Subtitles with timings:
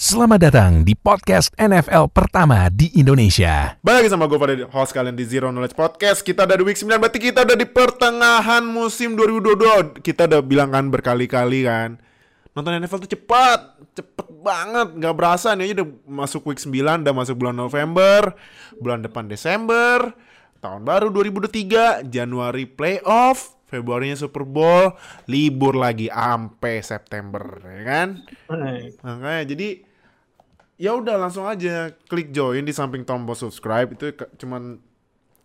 [0.00, 3.76] Selamat datang di podcast NFL pertama di Indonesia.
[3.84, 6.80] Balik lagi sama gue pada host kalian di Zero Knowledge Podcast Kita udah di week
[6.80, 12.00] 9, berarti kita udah di pertengahan musim 2022 Kita udah bilang kan berkali-kali kan
[12.56, 17.12] Nonton NFL tuh cepat, cepet banget Gak berasa nih aja udah masuk week 9, udah
[17.20, 18.32] masuk bulan November
[18.80, 20.16] Bulan depan Desember
[20.64, 24.98] Tahun baru 2023, Januari playoff Februarinya Super Bowl,
[25.30, 28.08] libur lagi ampe September, ya kan?
[28.50, 29.86] Makanya jadi
[30.80, 33.92] ya udah langsung aja klik join di samping tombol subscribe.
[33.92, 34.80] Itu cuman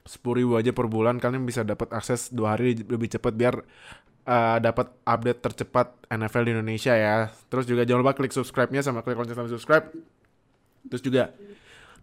[0.07, 1.20] sepuluh ribu aja per bulan.
[1.20, 3.59] Kalian bisa dapat akses dua hari lebih cepat biar
[4.23, 7.27] uh, dapat update tercepat NFL di Indonesia ya.
[7.52, 9.91] Terus juga jangan lupa klik subscribe-nya sama klik lonceng sama subscribe.
[10.88, 11.35] Terus juga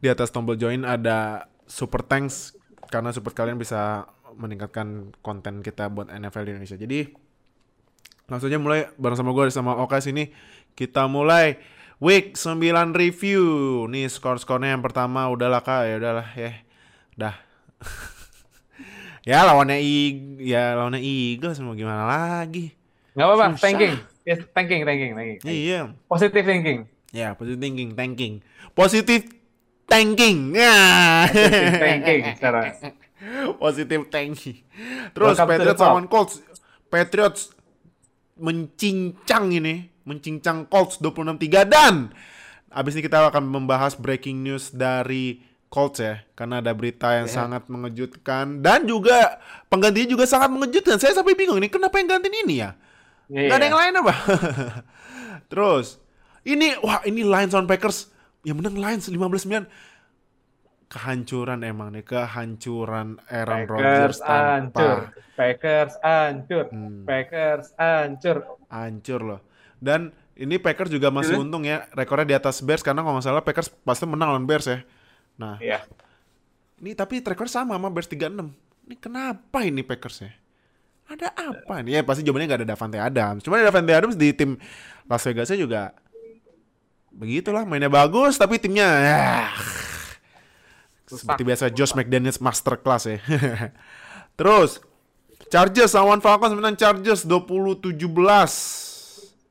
[0.04, 2.52] di atas tombol join ada super thanks
[2.92, 4.04] karena support kalian bisa
[4.36, 6.76] meningkatkan konten kita buat NFL di Indonesia.
[6.76, 7.00] Jadi
[8.28, 10.28] langsung aja mulai bareng sama gue sama Oka sini.
[10.76, 11.56] Kita mulai
[12.02, 12.58] week 9
[12.92, 13.44] review
[13.86, 16.52] nih skor-skornya yang pertama udahlah kak ya udahlah ya
[17.14, 17.36] dah
[19.28, 19.94] ya lawannya I
[20.42, 22.74] ya lawannya Eagles mau gimana lagi
[23.12, 23.60] Gak apa-apa, Susah.
[23.60, 23.94] thanking.
[24.24, 25.38] Yes, thanking, thanking, thanking.
[25.44, 26.78] iya Positive thinking.
[27.12, 28.34] ya positive thinking tanking
[28.72, 29.24] positive
[29.84, 31.28] tanking ya
[31.76, 32.72] thinking sekarang.
[33.62, 34.58] positive tanking
[35.12, 36.34] terus Welcome Patriots lawan Colts
[36.88, 37.42] Patriots
[38.42, 42.10] mencincang ini mencincang Colts 26-3 dan
[42.68, 45.38] abis ini kita akan membahas breaking news dari
[45.70, 47.32] Colts ya karena ada berita yang Ya.
[47.32, 48.60] sangat mengejutkan.
[48.60, 51.00] Dan juga penggantinya juga sangat mengejutkan.
[51.00, 52.76] Saya sampai bingung ini kenapa yang gantiin ini ya?
[53.32, 53.48] Iya.
[53.48, 54.14] Gak ada yang lain apa?
[55.50, 55.96] Terus
[56.42, 58.10] ini wah ini Lions on Packers.
[58.42, 59.70] Yang menang Lions 15-9
[60.92, 64.98] kehancuran emang nih kehancuran Aaron Rodgers Packers hancur.
[65.08, 66.64] tanpa Packers hancur.
[66.68, 67.02] Hmm.
[67.08, 68.36] Packers hancur.
[68.68, 69.40] hancur loh.
[69.80, 71.40] Dan ini Packers juga masih Iya.
[71.40, 74.68] untung ya rekornya di atas Bears karena kalau nggak salah Packers pasti menang lawan Bears
[74.68, 74.84] ya.
[75.40, 75.80] Nah, Iya.
[76.78, 78.52] ini tapi rekor sama sama Bears 36.
[78.84, 80.32] Ini kenapa ini Packers ya?
[81.08, 81.98] Ada apa nih?
[81.98, 83.40] Ya pasti jawabannya nggak ada Davante Adams.
[83.40, 84.60] Cuma Davante Adams di tim
[85.08, 85.96] Las Vegasnya juga
[87.12, 89.52] begitulah mainnya bagus tapi timnya ya,
[91.12, 93.18] seperti biasa Josh McDaniels masterclass ya.
[94.38, 94.80] Terus
[95.52, 98.00] Chargers lawan Falcons menang Chargers 20-17.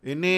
[0.01, 0.35] Ini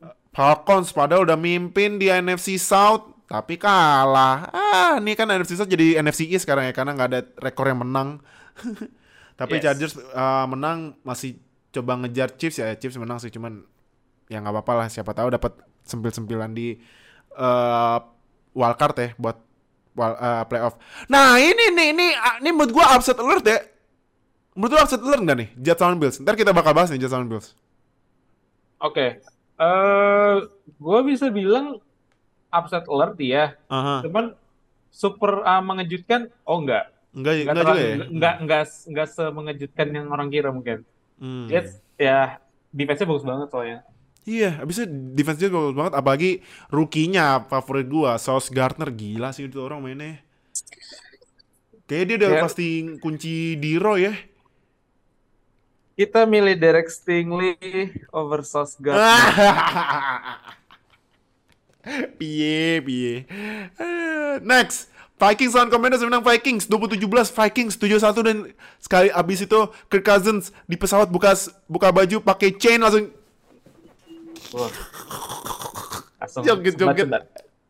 [0.00, 4.48] uh, Falcons padahal udah mimpin di NFC South tapi kalah.
[4.52, 7.84] Ah, ini kan NFC South jadi NFC East sekarang ya karena nggak ada rekor yang
[7.84, 8.20] menang.
[9.40, 9.64] tapi Yes.
[9.64, 11.40] Chargers uh, menang masih
[11.72, 12.72] coba ngejar Chiefs ya.
[12.76, 13.64] Chiefs menang sih cuman
[14.32, 15.52] ya nggak apa-apa lah siapa tahu dapat
[15.84, 16.80] sempil-sempilan di
[17.36, 17.98] uh,
[18.56, 19.36] wildcard ya buat
[19.92, 20.74] wal- uh, playoff.
[21.06, 23.60] Nah ini nih ini ah, ini menurut gua upset alert ya.
[24.52, 26.16] Menurut lu upset alert nggak nih Jets lawan Bills?
[26.20, 27.56] Ntar kita bakal bahas nih Jets lawan Bills.
[28.82, 29.22] Oke.
[29.56, 30.36] Eh,
[30.76, 31.78] gue bisa bilang
[32.50, 33.56] upset alert ya.
[33.72, 34.04] Aha.
[34.04, 34.36] Cuman
[34.92, 36.28] super ah, mengejutkan.
[36.44, 36.92] Oh enggak.
[37.16, 37.94] Enggak Enggak, enggak juga ya.
[38.08, 40.84] enggak, enggak, enggak semengejutkan yang orang kira mungkin.
[41.16, 41.46] Hmm.
[41.48, 42.36] Jets ya
[42.72, 43.78] defense-nya bagus banget soalnya.
[44.22, 46.30] Iya, abisnya defense dia bagus banget apalagi
[46.70, 50.22] rookie-nya favorit gua, Sauce Gardner gila sih itu orang mainnya.
[51.90, 52.42] Kayaknya dia udah Ya.
[52.46, 52.66] pasti
[53.02, 54.14] kunci Diro ya.
[55.92, 57.58] Kita milih Derek Stingley
[58.14, 59.02] over Sauce Gardner.
[62.18, 63.26] piye, piye.
[63.74, 64.88] Eh, Next,
[65.18, 68.36] Vikings lawan Commanders menang Vikings 2017 Vikings 71 dan
[68.78, 71.34] sekali abis itu Kirk Cousins di pesawat buka
[71.66, 73.10] buka baju pakai chain langsung
[74.52, 74.72] Wah.
[76.20, 77.08] Langsung joget-joget.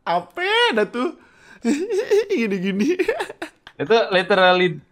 [0.03, 0.43] Apa
[0.75, 1.15] dah tuh?
[2.31, 2.98] Gini-gini.
[3.78, 4.82] Itu literally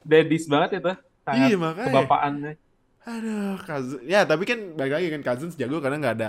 [0.00, 0.92] daddies banget itu.
[1.20, 1.88] Sangat Iya, makanya.
[1.90, 2.52] kebapaannya.
[3.00, 4.02] Aduh, Cousins.
[4.06, 6.28] Ya, tapi kan balik lagi kan Cousins jago karena nggak ada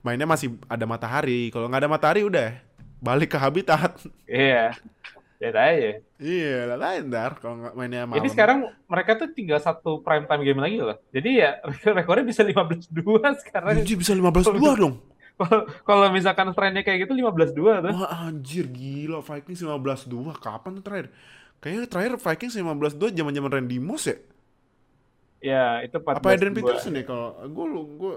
[0.00, 1.50] mainnya masih ada matahari.
[1.50, 2.56] Kalau nggak ada matahari udah
[3.00, 3.96] balik ke habitat.
[4.24, 4.76] Iya.
[5.40, 5.90] Lihat aja.
[6.20, 8.20] iya, lah lain dar kalau nggak mainnya malam.
[8.20, 11.00] Jadi sekarang mereka tuh tinggal satu prime time game lagi loh.
[11.16, 11.64] Jadi ya
[11.96, 13.80] rekornya bisa 15-2 sekarang.
[13.80, 15.00] Anjir bisa 15 dua dong.
[15.88, 17.92] Kalau- misalkan trennya kayak gitu 15-2 tuh.
[17.96, 21.08] Wah anjir gila Vikings 15 2 kapan tuh terakhir?
[21.64, 24.16] Kayaknya terakhir Vikings 15 2 zaman-zaman Randy Moss ya?
[25.40, 28.16] Ya, itu 14 Apa Adrian Peterson ya kalau gue lu gue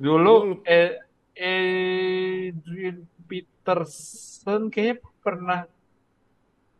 [0.00, 0.96] Dulu eh,
[1.36, 5.60] Adrian Peterson kayaknya pernah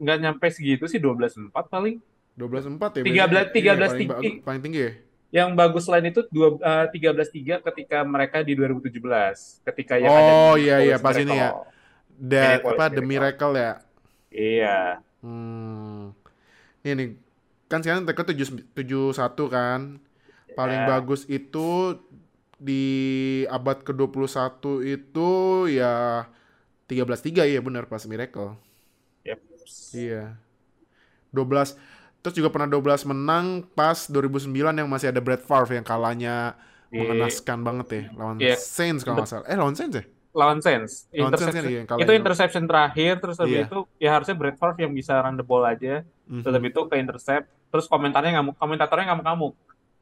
[0.00, 2.00] nggak nyampe segitu sih 12-4 paling.
[2.34, 3.02] 12 4 ya.
[3.04, 3.52] 13 Iya, 13
[3.86, 4.40] paling, ba- tinggi.
[4.40, 4.92] paling tinggi ya?
[5.30, 9.60] Yang bagus lain itu dua, eh, 13-3 ketika mereka di 2017.
[9.62, 11.54] Ketika yang ada Oh iya iya pas ini ya.
[12.16, 13.52] The, Miracle, apa The Miracle.
[13.54, 13.72] Ya.
[14.30, 14.78] Iya.
[15.20, 16.16] Hmm.
[16.80, 17.14] Ini
[17.66, 19.14] kan sekarang rekor 7 71
[19.46, 20.00] kan.
[20.50, 20.88] Paling Ya.
[20.88, 22.00] bagus itu
[22.56, 22.84] di
[23.46, 25.30] abad ke-21 itu
[25.70, 26.26] ya
[26.84, 28.58] 13-3 ya benar pas Miracle.
[29.92, 30.36] Iya.
[31.30, 31.78] 12
[32.20, 36.52] terus juga pernah 12 menang pas 2009 yang masih ada Brett Favre yang kalahnya
[36.90, 38.56] Di- mengenaskan banget ya lawan Iya.
[38.58, 39.46] Saints kalau nggak salah.
[39.48, 40.04] Eh lawan Saints ya?
[40.30, 41.10] lawan Saints.
[41.10, 43.66] Lawan Saints kan, iya, itu interception terakhir terus habis Iya.
[43.66, 46.06] itu ya harusnya Brett Favre yang bisa run the ball aja.
[46.30, 46.46] Mhm.
[46.46, 47.50] Terus habis itu ke intercept.
[47.70, 49.54] Terus komentarnya ngamuk, komentatornya ngamuk-ngamuk.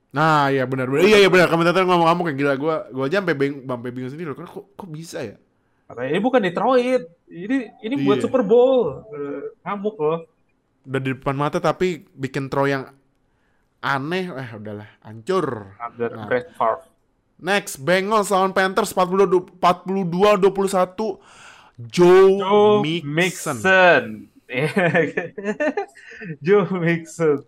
[0.09, 1.05] Nah, iya benar benar.
[1.05, 1.49] Iya iya benar.
[1.49, 4.37] Komentator ngomong-ngomong kayak gila gua gua aja sampai bing, sampai bingung sendiri loh.
[4.37, 5.37] Karena kok kok bisa ya?
[5.89, 7.03] Katanya ini bukan Detroit.
[7.27, 8.25] Ini ini buat Iya.
[8.29, 9.09] Super Bowl.
[9.09, 10.19] Eh, ngamuk loh.
[10.85, 12.93] Udah di depan mata tapi bikin throw yang
[13.81, 14.29] aneh.
[14.29, 15.73] Eh udahlah, hancur.
[15.81, 16.27] Under Nah.
[16.29, 16.85] Brett Favre.
[17.39, 21.23] Next, Bengals lawan Panthers 42 42-21.
[21.79, 23.57] Joe, Joe Mixon.
[23.63, 24.05] Mixon.
[26.45, 27.39] Joe Mixon.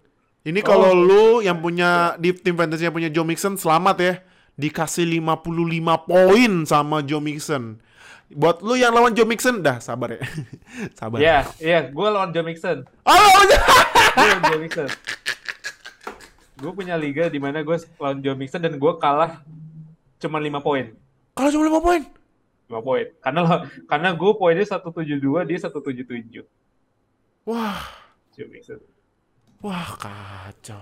[0.41, 0.97] Ini kalau Oh.
[0.97, 4.15] lu yang punya di tim fantasy yang punya Joe Mixon selamat ya.
[4.57, 7.81] Dikasih 55 poin sama Joe Mixon.
[8.31, 10.21] Buat lu yang lawan Joe Mixon, dah sabar ya.
[10.99, 11.19] sabar.
[11.19, 12.87] Iya, iya, gue lawan Joe Mixon.
[13.03, 13.15] Oh,
[14.15, 14.87] lawan Joe- Mixon.
[16.61, 19.43] Gue punya liga di mana gue lawan Joe Mixon dan gue kalah
[20.23, 20.95] cuma 5 poin.
[21.35, 22.03] Kalau cuma 5 poin.
[22.71, 23.07] 5 poin.
[23.19, 23.41] Karena
[23.91, 25.19] karena gue poinnya 172,
[25.49, 26.47] dia 177.
[27.43, 27.83] Wah,
[28.31, 28.79] Joe Mixon.
[29.61, 30.81] wah kacau.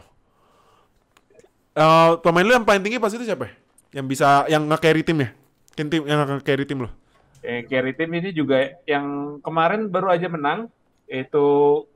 [1.74, 3.48] Eh, pemain lu yang paling tinggi pas itu siapa?
[3.48, 3.52] ya?
[3.98, 5.30] Yang bisa yang nge-carry tim ya?
[5.74, 6.90] Tim yang nge-carry tim lo.
[7.38, 10.66] Eh, carry team ini juga yang kemarin baru aja menang
[11.06, 11.86] itu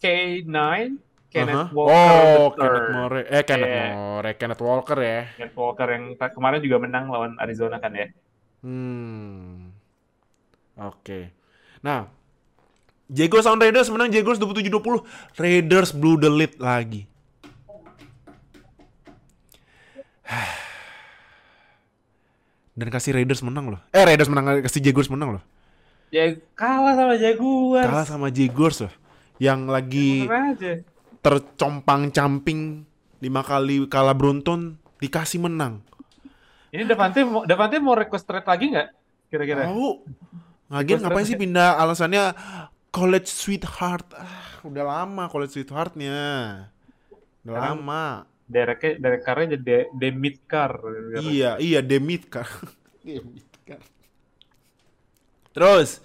[0.00, 0.88] K9 Aha.
[1.30, 2.96] Kenneth Oh, Walker Kenneth III.
[2.98, 3.20] More.
[3.22, 3.94] Eh, Kenneth.
[3.94, 5.20] More, Kenneth Walker ya.
[5.38, 8.10] Kenneth Walker yang kemarin juga menang lawan Arizona kan ya.
[8.60, 9.70] Hmm.
[10.74, 11.30] Oke.
[11.80, 12.10] Nah,
[13.08, 15.06] Jaguars lawan Raiders menang Jaguars 27-20.
[15.38, 17.06] Raiders blew the lead lagi.
[22.80, 23.80] Dan kasih Raiders menang loh.
[23.92, 25.42] Eh, Raiders menang kasih Jaguars menang loh.
[26.08, 27.84] Ya kalah sama Jaguars.
[27.84, 28.92] Kalah sama Jaguars loh.
[29.36, 30.80] Yang lagi aja.
[31.20, 32.88] tercompang-camping
[33.20, 35.84] lima kali kalah beruntun dikasih menang.
[36.72, 38.88] Ini Devante mau Devante mau request trade lagi nggak?
[39.28, 39.68] Kira-kira?
[39.68, 40.00] Tahu.
[40.72, 42.32] Lagian ngapain sih pindah alasannya
[42.88, 44.08] college sweetheart.
[44.16, 46.16] Ah, udah lama college sweetheartnya.
[47.44, 48.29] Udah lama.
[48.50, 50.74] Dereknya Derek Carrnya jadi de, Demit Carr.
[51.22, 52.44] Iya, iya Demit kan.
[53.06, 53.78] Demit kan.
[55.50, 56.02] Terus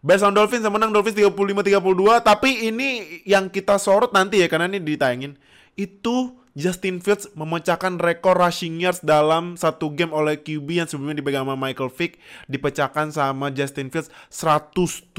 [0.00, 1.76] Bears lawan Dolphins yang menang Dolphins 35-32
[2.24, 2.88] Tapi ini
[3.22, 5.36] yang kita sorot nanti ya Karena ini ditayangin
[5.74, 11.46] Itu Justin Fields memecahkan rekor rushing yards dalam satu game oleh QB yang sebelumnya dipegang
[11.46, 12.18] sama Michael Vick
[12.50, 15.14] dipecahkan sama Justin Fields 178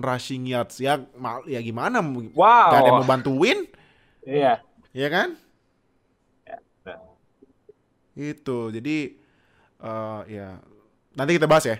[0.00, 2.72] rushing yards ya mal- ya gimana Wow.
[2.72, 3.58] Gak ada yang mau bantuin
[4.24, 4.64] Iya.
[4.96, 5.36] Ya kan
[6.86, 7.02] Nah,
[8.16, 9.12] Itu, jadi
[9.76, 10.56] eh ya
[11.12, 11.76] nanti kita bahas ya.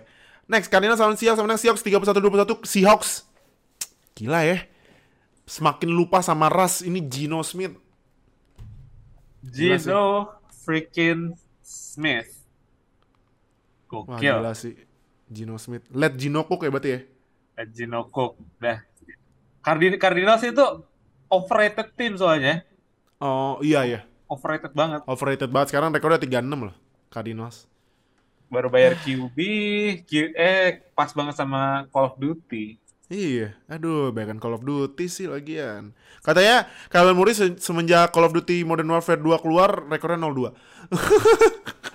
[0.46, 3.24] Next, Cardinals lawan Seahawks, menang Seahawks 31-21 Seahawks.
[4.14, 4.58] Gila ya.
[5.46, 7.74] Semakin lupa sama Russ ini Gino Smith.
[9.42, 9.90] Gila sih.
[9.90, 10.04] Gino
[10.66, 12.30] freaking Smith.
[13.90, 14.34] Wah, Gokil.
[14.42, 14.74] gila sih.
[15.30, 15.86] Gino Smith.
[15.94, 17.00] Let Gino Cook ya berarti ya.
[17.62, 18.38] Eh, Gino Cook.
[18.58, 18.82] Dah.
[19.62, 20.62] Cardin Cardinals itu
[21.30, 22.62] overrated tim soalnya.
[23.16, 24.00] Oh, iya ya.
[24.26, 25.00] Overrated banget.
[25.06, 25.68] Overrated banget.
[25.70, 26.74] Sekarang rekornya 36 loh.
[27.08, 27.64] Cardinals.
[28.46, 29.38] Baru bayar QB,
[30.06, 32.78] Q- eh pas banget sama Call of Duty.
[33.06, 35.94] Iya, aduh, bahkan Call of Duty sih lagian.
[36.22, 40.50] Katanya Kyler Murray se- semenjak Call of Duty Modern Warfare 2 keluar, rekornya 0-2.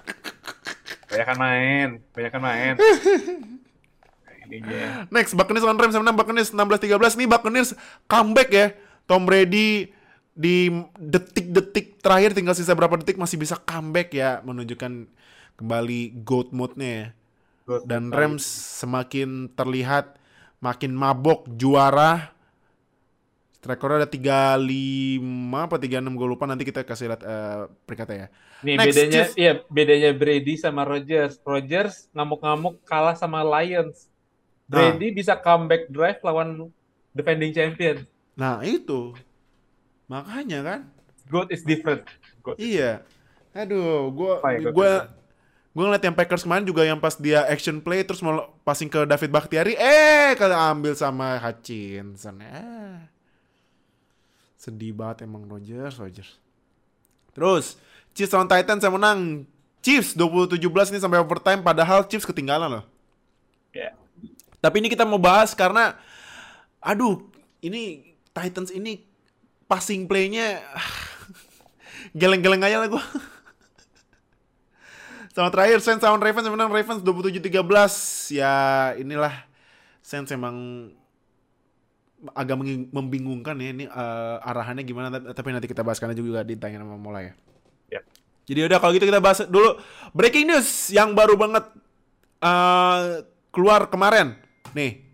[1.12, 2.74] Banyakan main, banyakan main.
[2.80, 5.04] Nah, ini dia.
[5.12, 7.20] Next, Buccaneers lawan Rams menang Buccaneers 16-13.
[7.20, 7.72] Nih Buccaneers
[8.08, 8.68] comeback ya.
[9.04, 9.92] Tom Brady
[10.42, 15.06] di detik-detik terakhir tinggal sisa berapa detik masih bisa comeback ya menunjukkan
[15.62, 17.08] kembali goat mode-nya ya.
[17.86, 18.44] Dan Rams
[18.82, 20.18] semakin terlihat
[20.58, 22.34] makin mabok juara.
[23.62, 24.58] Rekornya ada 35
[25.54, 28.28] apa 36 gue lupa nanti kita kasih lihat eh, peringkatnya ya.
[28.66, 29.34] Nih Next, bedanya, Chiefs.
[29.38, 31.38] iya bedanya Brady sama Rodgers.
[31.46, 34.10] Rodgers ngamuk-ngamuk kalah sama Lions.
[34.66, 34.98] Nah.
[34.98, 36.74] Brady bisa comeback drive lawan
[37.14, 38.02] defending champion.
[38.34, 39.14] Nah, itu.
[40.12, 40.80] Makanya kan.
[41.32, 42.04] God is different.
[42.44, 42.60] God.
[42.60, 43.00] Iya.
[43.56, 45.08] Aduh, ya, gua
[45.72, 49.08] gua ngeliat yang Packers kemarin juga yang pas dia action play terus mau passing ke
[49.08, 52.44] David Bakhtiari, eh kalau ambil sama Hutchinson.
[52.44, 53.08] Ah.
[54.60, 56.36] Sedih banget emang Rodgers, Rodgers.
[57.32, 57.80] Terus
[58.12, 59.20] Chiefs lawan Titans yang menang.
[59.82, 62.86] Chiefs 20-17 ini sampai overtime padahal Chiefs ketinggalan loh.
[63.74, 63.98] Ya.
[64.62, 65.98] Tapi ini kita mau bahas karena
[66.78, 67.26] aduh,
[67.66, 69.11] ini Titans ini
[69.72, 70.60] passing play-nya
[72.20, 73.04] geleng-geleng aja lah gua.
[75.32, 78.36] Sama terakhir Saints lawan Ravens menang Ravens 27-13.
[78.36, 78.52] Ya
[79.00, 79.32] inilah
[80.04, 80.92] Saints emang
[82.36, 82.60] agak
[82.92, 87.24] membingungkan ya ini eh, arahannya gimana tapi nanti kita bahas karena juga ditanya sama Mola
[87.24, 87.34] ya.
[87.96, 88.04] Yap.
[88.44, 89.80] Jadi udah kalau gitu kita bahas dulu
[90.12, 91.64] breaking news yang baru banget
[92.44, 93.24] eh,
[93.56, 94.36] keluar kemarin.
[94.76, 95.08] Nih.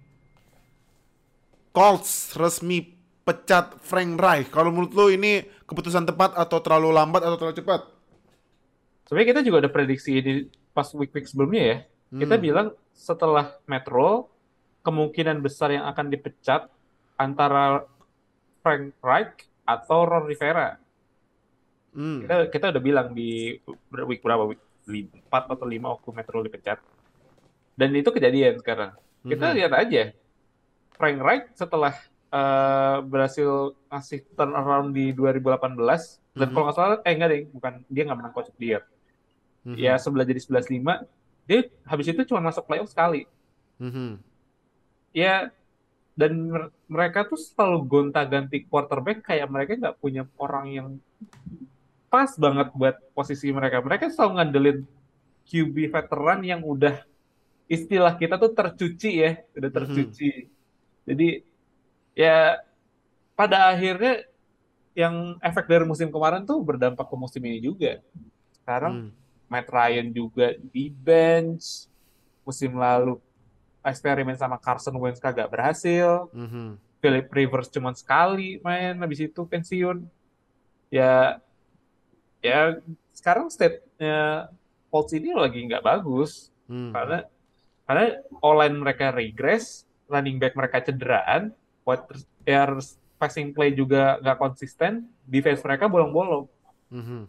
[1.78, 2.97] Colts resmi
[3.27, 4.48] pecat Frank Reich.
[4.48, 7.81] Kalau menurut lo ini keputusan tepat atau terlalu lambat atau terlalu cepat?
[9.03, 11.77] Sebenarnya kita juga ada prediksi ini pas week-week sebelumnya ya.
[12.24, 12.43] Kita Hmm.
[12.43, 14.31] bilang setelah Metro,
[14.88, 16.72] kemungkinan besar yang akan dipecat
[17.19, 17.84] antara
[18.63, 20.79] Frank Reich atau Ron Rivera.
[21.91, 22.24] Hmm.
[22.24, 23.60] Kita, kita udah bilang di
[23.91, 24.48] week berapa?
[24.88, 26.79] Week 4 atau 5 waktu Metro dipecat.
[27.75, 28.96] Dan itu kejadian sekarang.
[29.27, 29.55] Kita Mhm.
[29.60, 30.03] lihat aja.
[30.96, 31.93] Frank Reich setelah
[32.27, 33.50] eh, berhasil
[33.88, 36.53] ngasih turnaround di 2018 dan Mhm.
[36.53, 38.84] kalau nggak salah eh enggak deh bukan dia nggak menang coach year.
[39.63, 39.75] Mhm.
[39.75, 41.03] ya sebelah jadi 11-5
[41.43, 43.27] dia habis itu cuma masuk playoff sekali.
[43.77, 44.19] Mhm.
[45.12, 45.50] ya
[46.13, 50.88] dan mer- mereka tuh selalu gonta-ganti quarterback kayak mereka nggak punya orang yang
[52.07, 53.81] pas banget buat posisi mereka.
[53.81, 54.79] Mereka selalu ngandelin
[55.46, 57.03] QB veteran yang udah
[57.67, 60.48] istilah kita tuh tercuci ya udah tercuci.
[61.03, 61.27] Jadi
[62.17, 62.57] ya
[63.38, 64.25] pada akhirnya
[64.97, 68.01] yang efek dari musim kemarin tuh berdampak ke musim ini juga
[68.65, 69.13] sekarang Hmm.
[69.47, 71.88] Matt Ryan juga di bench.
[72.43, 73.15] Musim lalu
[73.79, 76.27] eksperimen sama Carson Wentz kagak berhasil.
[76.36, 76.75] Mhm.
[77.00, 80.03] Philip Rivers cuma sekali main, habis itu pensiun.
[80.91, 81.39] Ya,
[82.43, 82.75] ya
[83.15, 84.51] sekarang state-nya
[84.91, 86.91] Colts ini lagi nggak bagus Hmm.
[86.91, 87.24] karena
[87.88, 88.05] karena
[88.43, 91.55] online mereka regress, running back mereka cederaan,
[91.88, 92.03] wide
[92.44, 92.67] ya,
[93.15, 96.51] passing play juga nggak konsisten, defense mereka bolong-bolong.
[96.91, 97.24] Mhm.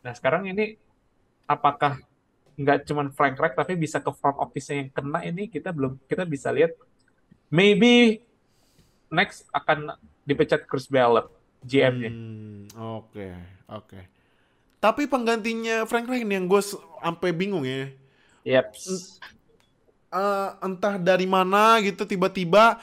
[0.00, 0.80] Nah sekarang ini
[1.44, 2.00] apakah
[2.56, 6.28] nggak cuman Frank Reich tapi bisa ke front office yang kena ini kita belum kita
[6.28, 6.76] bisa lihat
[7.48, 8.20] maybe
[9.08, 9.96] next akan
[10.28, 11.28] dipecat Chris Ballard
[11.60, 12.08] GM-nya.
[12.08, 12.64] Hmm,
[12.96, 13.36] Oke,
[13.68, 14.00] oke.
[14.80, 16.62] Tapi penggantinya Frank Reich ini yang gue
[17.04, 17.92] sampai bingung ya.
[18.48, 18.66] Yep.
[20.10, 22.80] Eh, entah dari mana gitu tiba-tiba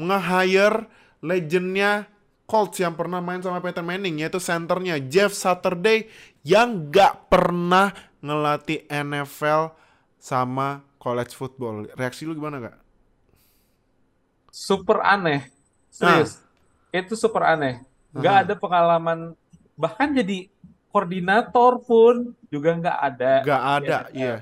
[0.00, 0.88] nge-hire
[1.20, 2.08] legendnya
[2.50, 6.10] Colts yang pernah main sama Peyton Manning yaitu centernya Jeff Saturday
[6.42, 9.70] yang gak pernah ngelatih NFL
[10.18, 11.86] sama college football.
[11.94, 12.76] Reaksi lu gimana gak?
[14.50, 15.46] Super aneh,
[15.94, 16.42] serius.
[16.90, 17.86] Itu super aneh.
[18.10, 18.42] Nggak Aha.
[18.42, 19.18] ada pengalaman
[19.78, 20.50] bahkan jadi
[20.90, 23.32] koordinator pun juga nggak ada.
[23.46, 24.36] Gak ada, Ya, iya.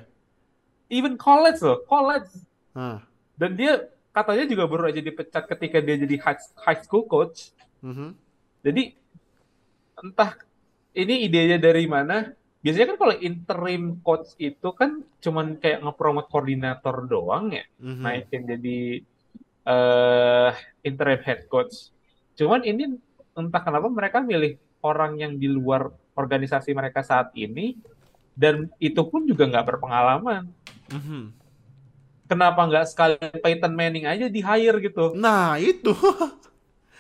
[0.89, 2.33] Even college loh, college.
[2.73, 3.05] Hah.
[3.37, 3.85] Dan dia
[4.19, 7.55] katanya juga baru aja dipecat ketika dia jadi high, high school coach.
[7.81, 8.15] Mhm.
[8.67, 8.83] Jadi
[9.99, 10.35] entah
[10.95, 12.35] ini idenya dari mana.
[12.59, 18.03] Biasanya kan kalau interim coach itu kan cuman kayak ngepromot koordinator doang ya, Mhm.
[18.03, 18.79] naikin jadi
[19.69, 21.95] eh interim head coach.
[22.35, 22.99] Cuman ini
[23.39, 27.79] entah kenapa mereka milih orang yang di luar organisasi mereka saat ini
[28.35, 30.51] dan itu pun juga nggak berpengalaman.
[30.91, 31.23] Mhm.
[32.29, 35.17] Kenapa nggak sekali Peyton Manning aja di hire gitu?
[35.17, 35.97] Nah itu,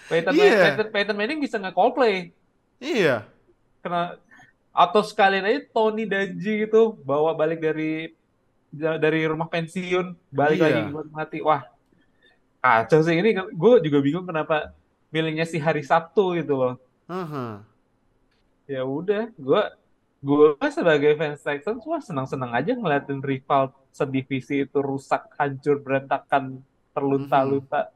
[0.09, 0.73] Peyton, Iya.
[0.73, 2.17] Peyton, Peyton Manning bisa nge-call play.
[2.81, 3.29] iya.
[3.79, 4.17] kena
[4.75, 8.11] atau sekalian aja Tony Danji gitu bawa balik dari
[8.71, 10.67] dari rumah pensiun balik Iya.
[10.67, 11.63] lagi buat mati wah
[12.59, 14.75] kacau sih ini gue juga bingung kenapa
[15.11, 16.75] milihnya si hari Sabtu gitu loh
[17.07, 17.63] Aha.
[18.67, 19.63] ya udah gue
[20.21, 26.63] gue sebagai fans Texans wah senang-senang aja ngeliatin rival sedivisi itu rusak hancur berantakan
[26.95, 27.91] terlunta-lunta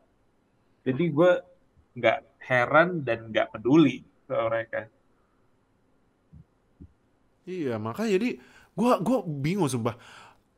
[0.82, 1.32] jadi gue
[1.98, 4.90] nggak heran dan nggak peduli sama mereka
[7.42, 8.28] Iya, makanya jadi
[8.78, 9.98] gua gua bingung sumpah.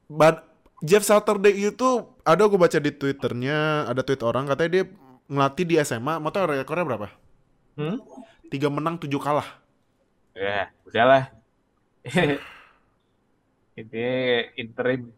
[0.08, 0.44] But
[0.84, 1.88] Jeff Saturday itu
[2.28, 4.84] ada gue baca di Twitternya, ada tweet orang katanya dia
[5.32, 7.08] ngelatih di SMA, mau tau rekornya berapa?
[7.78, 7.96] hmm?
[8.52, 9.48] Tiga menang, tujuh kalah.
[10.34, 11.30] Ya, udahlah.
[13.80, 14.06] Ini
[14.54, 15.10] interim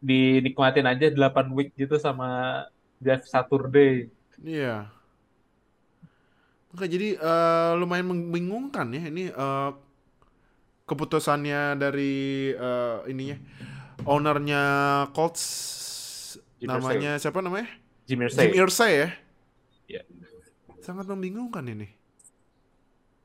[0.00, 2.64] dinikmatin aja 8 week gitu sama
[3.00, 4.08] Jeff Saturday.
[4.40, 4.88] Iya.
[6.72, 9.70] Oke, jadi eh, lumayan membingungkan ya ini eh,
[10.88, 13.36] keputusannya dari eh, ininya
[14.08, 14.62] ownernya
[15.12, 15.44] Colts
[16.60, 17.68] Jim namanya siapa namanya?
[18.08, 18.48] Jim Jim Irsay.
[18.56, 19.08] Irsay ya.
[19.90, 20.02] Iya.
[20.80, 21.99] Sangat membingungkan ini.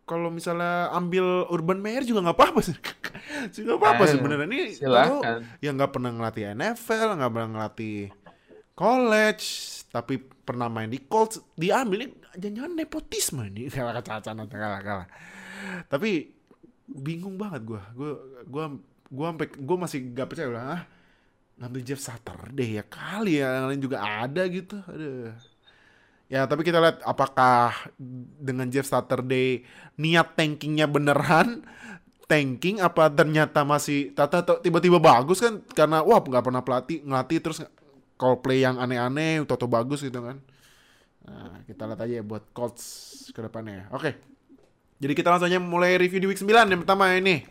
[0.06, 2.78] Kalau misalnya ambil Urban Meyer juga nggak apa-apa sih.
[3.66, 5.40] Nggak apa-apa Eh, sebenarnya ini Silakan.
[5.66, 7.98] yang nggak pernah ngelatih NFL, nggak pernah ngelatih
[8.78, 9.46] college,
[9.90, 13.66] tapi pernah main di Colts, diambil ini jangan-jangan nepotisme ini.
[13.74, 15.08] Kalah kacacan atau kalah kalah.
[15.90, 16.30] Tapi
[16.86, 18.12] bingung banget gua, gua
[18.46, 18.66] gua
[19.06, 20.50] gue sampai gue masih gak percaya.
[20.54, 20.82] Lah ah
[21.56, 24.76] ngambil Jeff Saturday ya kali ya yang lain juga ada gitu.
[24.86, 25.34] Aduh
[26.26, 27.74] ya tapi kita lihat apakah
[28.42, 29.62] dengan Jeff Saturday
[29.96, 31.62] niat tankingnya beneran
[32.26, 35.62] tanking apa ternyata masih tata tiba-tiba bagus kan?
[35.74, 37.62] Karena wah nggak pernah pelatih ngelatih terus
[38.18, 40.42] call play yang aneh-aneh toto bagus gitu kan.
[41.26, 42.84] Nah kita lihat aja ya buat Colts
[43.34, 44.12] ke depannya oke.
[44.96, 47.46] Jadi kita langsung aja mulai review di week 9 yang pertama ini.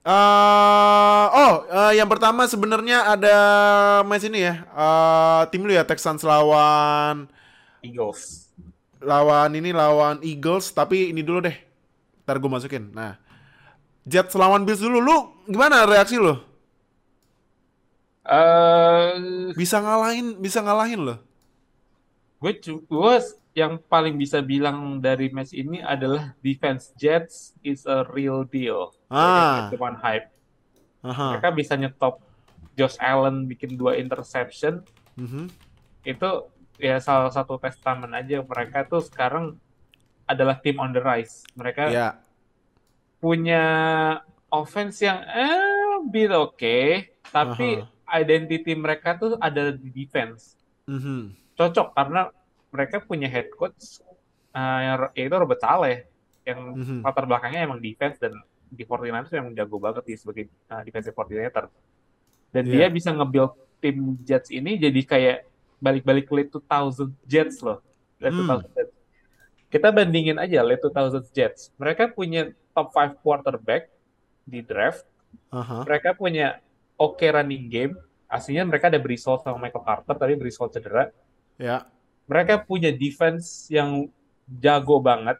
[0.00, 3.36] Uh, oh, uh, yang pertama sebenarnya ada
[4.08, 4.64] match ini ya.
[4.72, 7.28] Uh, tim lu ya Texans lawan
[7.82, 8.52] Eagles.
[9.00, 11.56] Lawan ini lawan Eagles, tapi ini dulu deh.
[12.24, 12.92] Ntar gue masukin.
[12.92, 13.16] Nah,
[14.04, 14.98] Jets lawan Bills dulu.
[15.00, 15.16] Lu
[15.48, 16.36] gimana reaksi lu?
[18.24, 21.18] Uh, bisa ngalahin, bisa ngalahin loh.
[22.38, 23.14] Gue gue
[23.56, 28.94] yang paling bisa bilang dari match ini adalah defense Jets is a real deal.
[29.10, 29.68] Ah.
[29.74, 30.30] Cuman hype.
[31.02, 31.36] Aha.
[31.36, 32.22] Mereka bisa nyetop
[32.78, 34.84] Josh Allen bikin dua interception.
[35.18, 35.50] Mhm.
[36.06, 36.48] Itu
[36.80, 39.56] ya salah satu testament aja mereka tuh sekarang
[40.24, 41.44] adalah tim on the rise.
[41.54, 42.18] Mereka Ya.
[43.20, 43.64] punya
[44.48, 50.56] offense yang eh bit oke, okay, tapi identity mereka tuh ada di defense.
[50.88, 51.36] Mhm.
[51.54, 52.32] Cocok karena
[52.72, 54.00] mereka punya head coach
[54.56, 56.08] uh, yang yaitu Robert Saleh
[56.42, 57.04] yang Mhm.
[57.04, 58.32] latar belakangnya emang defense dan
[58.70, 61.68] di 49ers memang jago banget dia sebagai uh, defensive coordinator.
[62.50, 62.72] Dan Iya.
[62.72, 65.38] dia bisa nge-build tim Jets ini jadi kayak
[65.80, 67.80] balik-balik late 2000 Jets loh.
[68.20, 68.46] Late Hmm.
[68.46, 68.94] 2000 Jets.
[69.70, 71.72] Kita bandingin aja late 2000 Jets.
[71.76, 73.88] Mereka punya top 5 quarterback
[74.44, 75.08] di draft.
[75.50, 75.82] Aha.
[75.82, 76.58] Mereka punya
[76.94, 77.94] oke running game.
[78.26, 81.10] Aslinya mereka ada Brissol sama Michael Carter, tapi Brissol cedera.
[81.58, 81.86] Ya.
[82.30, 84.06] Mereka punya defense yang
[84.46, 85.38] jago banget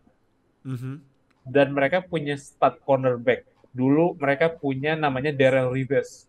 [0.63, 0.99] Mhm.
[1.47, 3.47] dan mereka punya stud cornerback.
[3.71, 6.27] Dulu mereka punya namanya Darrell Rivers.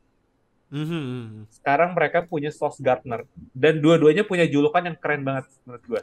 [0.71, 1.51] Mhm.
[1.51, 3.27] Sekarang mereka punya Sauce Gardner.
[3.51, 6.01] Dan dua-duanya punya julukan yang keren banget menurut gue.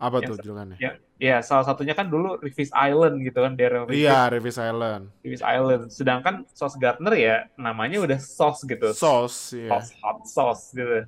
[0.00, 0.76] Apa Yang tuh julukannya?
[0.80, 4.00] Ya, ya salah satunya kan dulu Rivers Island gitu kan Darrell Rivers.
[4.00, 5.12] Iya, Revis Island.
[5.20, 5.82] Rivers Island.
[5.92, 8.96] Sedangkan Sauce Gardner ya namanya udah sauce gitu.
[8.96, 9.68] Sauce, ya.
[9.68, 11.04] Sauce hot sauce gitu.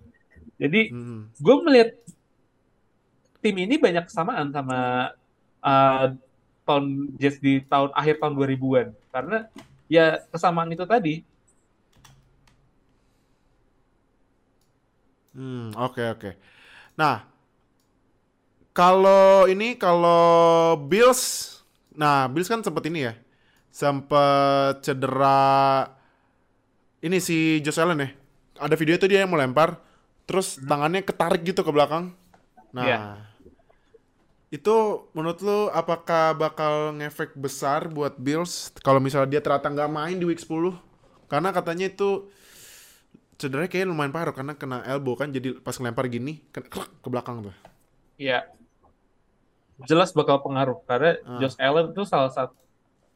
[0.61, 1.33] Jadi Mhm.
[1.41, 1.91] gue melihat
[3.41, 5.11] tim ini banyak kesamaan sama
[5.65, 6.13] uh,
[6.63, 9.39] tahun Jets di tahun akhir tahun 2000-an karena
[9.91, 11.27] ya kesamaan itu tadi
[15.33, 16.31] Hmm, oke oke.
[17.01, 17.25] Nah,
[18.73, 21.23] kalau ini kalau Bills,
[21.93, 23.15] nah Bills kan sempet ini ya,
[23.69, 25.89] sempet cedera
[27.03, 28.11] ini si Josh Allen ya.
[28.63, 29.81] Ada video itu dia yang mau lempar,
[30.29, 32.15] terus tangannya ketarik gitu ke belakang.
[32.73, 33.01] Nah, Iya.
[34.53, 40.17] itu menurut lu apakah bakal ngefek besar buat Bills kalau misalnya dia ternyata nggak main
[40.21, 40.77] di week 10?
[41.25, 42.29] Karena katanya itu
[43.43, 47.43] cederanya kayaknya lumayan parah karena kena elbow kan jadi pas ngelempar gini ke, ke belakang
[47.43, 47.55] tuh.
[48.15, 48.47] ya
[49.83, 51.43] jelas bakal pengaruh karena Ah.
[51.43, 52.55] Josh Allen itu salah satu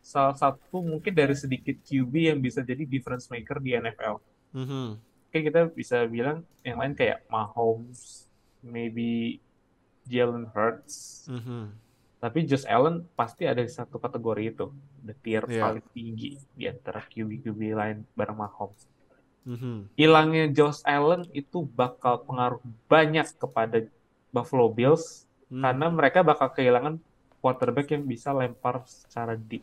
[0.03, 4.19] salah satu mungkin dari sedikit QB yang bisa jadi difference maker di NFL.
[4.51, 4.87] Mhm.
[5.27, 8.27] Oke kita bisa bilang yang lain kayak Mahomes,
[8.61, 9.39] maybe
[10.05, 11.87] Jalen Hurts, Mhm.
[12.17, 14.67] Tapi Josh Allen pasti ada di satu kategori itu,
[15.05, 15.61] the tier Iya.
[15.61, 18.89] paling tinggi di antara QB-QB lain bareng Mahomes.
[19.47, 19.95] Mhm.
[19.95, 22.59] Hilangnya Josh Allen itu bakal pengaruh
[22.91, 23.87] banyak kepada
[24.35, 25.63] Buffalo Bills Hmm.
[25.63, 26.99] karena mereka bakal kehilangan
[27.39, 29.63] quarterback yang bisa lempar secara deep.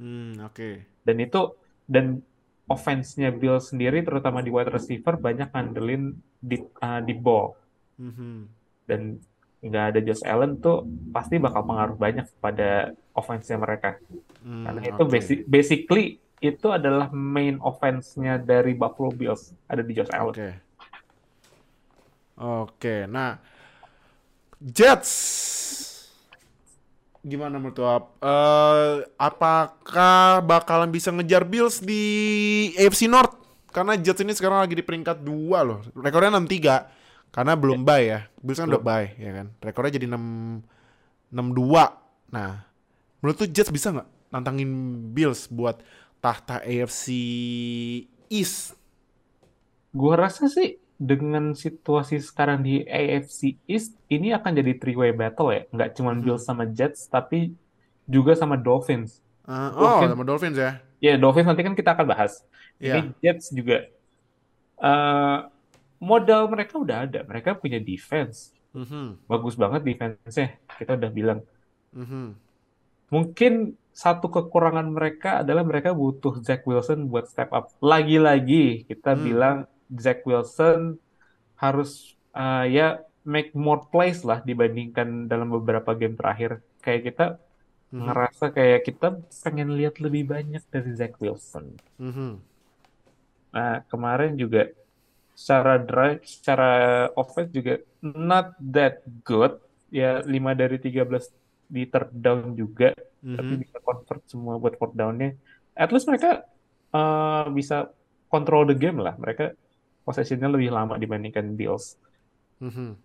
[0.00, 0.80] Hmm, oke.
[1.04, 1.52] Dan itu
[1.84, 2.24] dan
[2.64, 7.52] offense-nya Bills sendiri terutama di wide receiver banyak ngandelin deep, uh, deep ball.
[8.00, 8.48] Mhm.
[8.88, 9.20] Dan
[9.58, 14.00] nggak ada Josh Allen tuh pasti bakal pengaruh banyak pada offense-nya mereka.
[14.40, 15.12] Hmm, Karena itu oke.
[15.12, 20.34] basic, basically itu adalah main offense-nya dari Buffalo Bills ada di Josh Allen.
[20.34, 20.50] Oke.
[22.38, 23.42] Oke, nah
[24.62, 25.10] Jets
[27.26, 28.14] gimana menurut lo?
[28.22, 32.02] Eh, apakah bakalan bisa ngejar Bills di
[32.78, 33.34] AFC North?
[33.74, 35.82] Karena Jets ini sekarang lagi di peringkat 2 loh.
[35.98, 38.20] Rekornya 6-3 karena belum bye ya.
[38.40, 39.46] Bills kan udah bye ya kan.
[39.58, 40.62] Rekornya jadi 6
[41.34, 42.32] 6-2.
[42.32, 42.64] Nah,
[43.20, 44.70] menurut tuh Jets bisa nggak nantangin
[45.12, 45.80] Bills buat
[46.20, 47.04] tahta AFC
[48.30, 48.76] East?
[49.92, 55.62] Gua rasa sih dengan situasi sekarang di AFC East ini akan jadi three-way battle ya,
[55.70, 56.22] nggak cuma Mhm.
[56.24, 57.54] Bills sama Jets tapi
[58.08, 59.22] juga sama Dolphins.
[59.48, 60.10] Uh, oh, Dolphins.
[60.12, 60.72] sama Dolphins ya.
[60.98, 62.42] Ya Dolphins nanti kan kita akan bahas.
[62.82, 62.94] Iya.
[63.00, 63.86] Ini Jets juga
[64.78, 65.38] eh,
[65.98, 70.54] modal mereka udah ada, mereka punya defense Mhm, bagus banget defense-nya.
[70.78, 71.40] Kita udah bilang
[71.92, 72.36] mhm.
[73.08, 77.74] Mungkin satu kekurangan mereka adalah mereka butuh Zach Wilson buat step up.
[77.82, 79.22] Lagi-lagi kita Hmm.
[79.26, 79.56] bilang
[79.90, 81.00] Zach Wilson
[81.58, 86.62] harus uh, ya make more plays lah dibandingkan dalam beberapa game terakhir.
[86.78, 87.26] Kayak kita
[87.88, 88.04] Mhm.
[88.04, 89.08] ngerasa kayak kita
[89.42, 91.72] pengen lihat lebih banyak dari Zach Wilson.
[91.98, 92.36] Mhm.
[93.48, 94.68] Nah, kemarin juga
[95.32, 96.70] secara drive, secara
[97.16, 99.56] offense juga not that good.
[99.88, 101.32] Ya, 5 dari 13
[101.68, 103.60] di third down juga, tapi Mhm.
[103.60, 105.36] bisa convert semua buat fourth down-nya.
[105.76, 106.48] At least mereka
[106.90, 107.92] uh, bisa
[108.26, 109.14] control the game lah.
[109.20, 109.52] Mereka
[110.02, 112.00] possession-nya lebih lama dibandingkan Bills.
[112.58, 112.96] Mhm.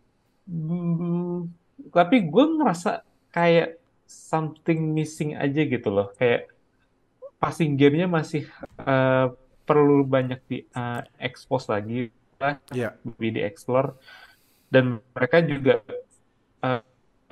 [0.44, 1.52] Hmm,
[1.92, 6.12] tapi gue ngerasa kayak something missing aja gitu loh.
[6.16, 6.52] Kayak
[7.40, 8.48] passing game-nya masih
[8.80, 9.32] uh,
[9.64, 12.96] perlu banyak di uh, expose lagi, lah, Iya.
[13.04, 13.96] lebih di explore.
[14.68, 15.80] Dan mereka juga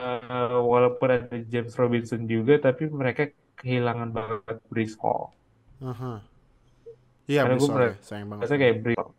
[0.02, 3.30] uh, uh, walaupun ada James Robinson juga, tapi mereka
[3.62, 5.30] kehilangan banget Brees Hall.
[7.30, 7.94] Iya, gue besok ya.
[8.02, 8.42] Sayang banget.
[8.42, 9.14] merasa kayak Brees Hall.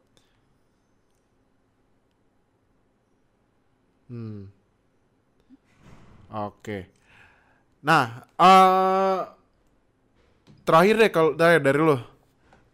[4.13, 4.53] Hmm.
[6.33, 6.89] Oke.
[7.81, 9.21] Nah, eh
[10.63, 11.99] terakhir deh kalau dari dari lo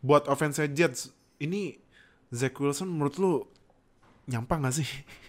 [0.03, 1.79] buat offense Jets ini
[2.35, 3.33] Zach Wilson menurut lu
[4.29, 4.89] nyampang gak sih?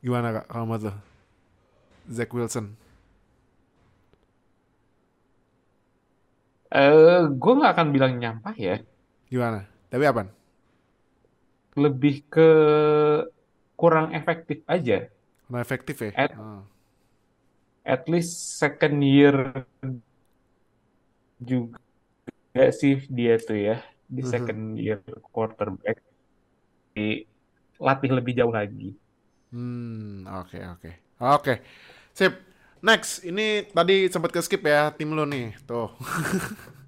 [0.00, 0.94] Gimana kak kalau menurut lo?
[2.10, 2.66] Zach Wilson.
[6.70, 8.76] Eh, gue nggak akan bilang nyampah ya.
[9.26, 9.66] Gimana?
[9.90, 10.22] Tapi apa?
[11.74, 12.48] Lebih ke
[13.74, 15.10] kurang efektif aja.
[15.46, 16.10] Kurang efektif ya?
[16.14, 16.62] At- Ah.
[17.80, 19.34] At least second year
[21.40, 21.80] juga
[22.76, 24.30] sih dia tuh ya di Mhm.
[24.30, 25.00] second year
[25.32, 25.96] quarterback
[26.94, 28.94] dilatih lebih jauh lagi.
[29.50, 30.90] Hmm, oke oke.
[31.20, 31.54] Oke.
[32.14, 32.48] Sip.
[32.80, 35.52] Next, ini tadi sempat ke skip ya tim lo nih.
[35.68, 35.92] Tuh.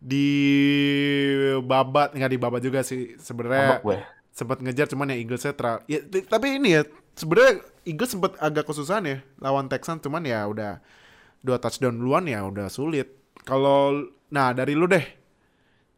[0.00, 0.32] di
[1.60, 3.84] babat nggak di babat juga sih sebenarnya
[4.32, 9.04] sempat ngejar cuman ya Eagles tra ya, tapi ini ya sebenarnya Eagles sempat agak kesusahan
[9.04, 10.80] ya lawan Texans cuman ya udah
[11.44, 13.12] dua touchdown duluan ya udah sulit
[13.44, 15.04] kalau nah dari lu deh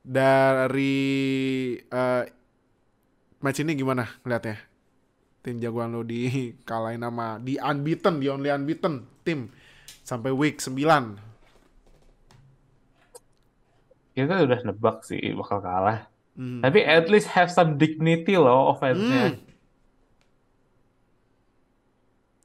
[0.02, 0.98] dari
[1.78, 2.22] eh,
[3.38, 4.71] match ini gimana ngeliatnya
[5.42, 9.50] tim jagoan lu dikalahin sama di unbeaten di only unbeaten tim
[10.06, 10.78] sampai week 9
[14.12, 16.04] Kita udah nebak sih bakal kalah.
[16.36, 16.60] Hmm.
[16.60, 19.32] Tapi at least have some dignity loh offense-nya.
[19.32, 19.40] Hmm.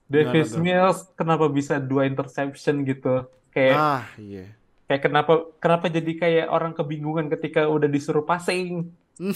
[0.07, 0.63] Davis Gimana tuh?
[0.63, 3.27] Mills kenapa bisa dua interception gitu?
[3.51, 4.55] Kayak ah iya
[4.88, 8.95] kayak kenapa kenapa jadi kayak orang kebingungan ketika udah disuruh passing.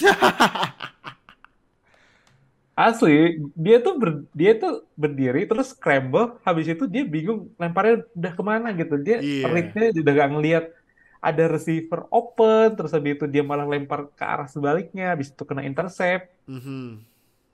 [2.71, 8.31] Asli, dia tuh ber- dia tuh berdiri terus scramble, habis itu dia bingung lemparnya udah
[8.33, 8.95] ke mana gitu.
[8.97, 9.45] Dia Iya.
[9.51, 10.65] read-nya udah gak ngeliat
[11.21, 15.61] ada receiver open, terus habis itu dia malah lempar ke arah sebaliknya, habis itu kena
[15.67, 16.31] intercept.
[16.49, 17.03] Mhm.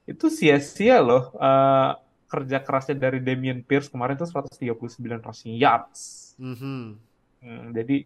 [0.07, 1.91] Itu sia-sia loh eh,
[2.31, 6.31] kerja kerasnya dari Damian Pierce kemarin tuh 139 rushing yards.
[6.39, 6.95] Mhm.
[7.43, 8.05] Hmm, jadi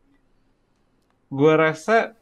[1.31, 2.15] gue rasa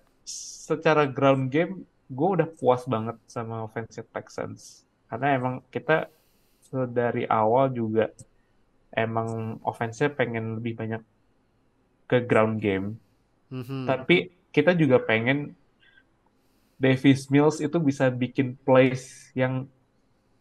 [0.69, 6.09] secara ground game gue udah puas banget sama offensive Texans karena emang kita
[6.89, 8.09] dari awal juga
[8.93, 11.01] emang offense-nya pengen lebih banyak
[12.09, 12.97] ke ground game
[13.51, 13.85] Mhm.
[13.89, 15.53] tapi kita juga pengen
[16.79, 19.67] Davis Mills itu bisa bikin plays yang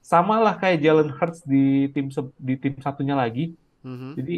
[0.02, 3.52] sama lah kayak Jalen Hurts di tim di tim satunya lagi
[3.85, 4.14] Mhm.
[4.18, 4.37] jadi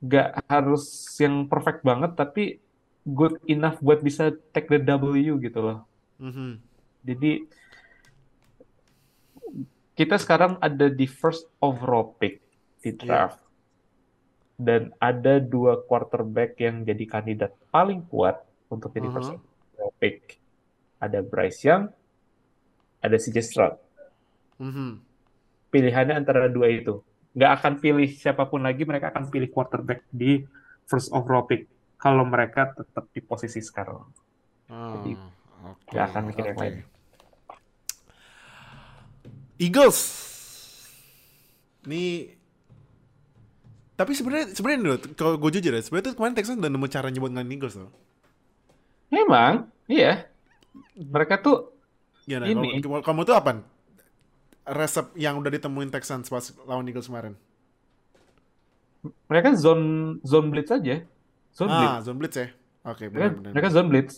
[0.00, 0.82] nggak harus
[1.20, 2.62] yang perfect banget, tapi
[3.04, 5.89] good enough buat bisa take the W gitu loh.
[6.20, 6.60] Mhm.
[7.00, 7.32] Jadi
[9.96, 12.40] kita sekarang ada di first overall pick
[12.80, 13.40] di draft.
[14.60, 19.40] Dan ada dua quarterback yang jadi kandidat paling kuat untuk jadi first Mhm.
[19.40, 20.36] overall pick.
[21.00, 21.88] Ada Bryce Young,
[23.00, 23.80] ada CJ Stroud.
[24.60, 25.00] Mhm.
[25.72, 27.00] Pilihannya antara dua itu.
[27.32, 30.44] Nggak akan pilih siapa pun lagi, mereka akan pilih quarterback di
[30.84, 31.64] first overall pick.
[31.96, 34.04] Kalau mereka tetap di posisi sekarang.
[34.68, 35.16] Ah, Jadi,
[35.64, 36.62] oke, nggak akan mikir yang oke.
[36.64, 36.74] lain.
[39.60, 39.98] Eagles.
[41.84, 42.32] Ini
[43.96, 47.18] tapi sebenarnya sebenarnya loh, kalau gue jujur ya, sebenarnya tuh kemarin Texans udah nemu caranya
[47.20, 47.92] buat ngalahin Eagles loh.
[49.12, 50.24] Memang, iya.
[50.96, 51.76] Mereka tuh
[52.24, 52.46] Gimana?
[52.48, 52.80] Ini.
[52.80, 53.60] Kalau kamu tuh apa?
[54.70, 57.34] Resep yang udah ditemuin Texans pas lawan Eagles kemarin.
[59.32, 61.00] mereka zone zone blitz aja.
[61.56, 61.88] Zone blitz.
[61.90, 62.48] Ah, zone blitz ya.
[62.84, 63.52] Oke, Mereka, benar-benar.
[63.56, 64.14] mereka zone blitz.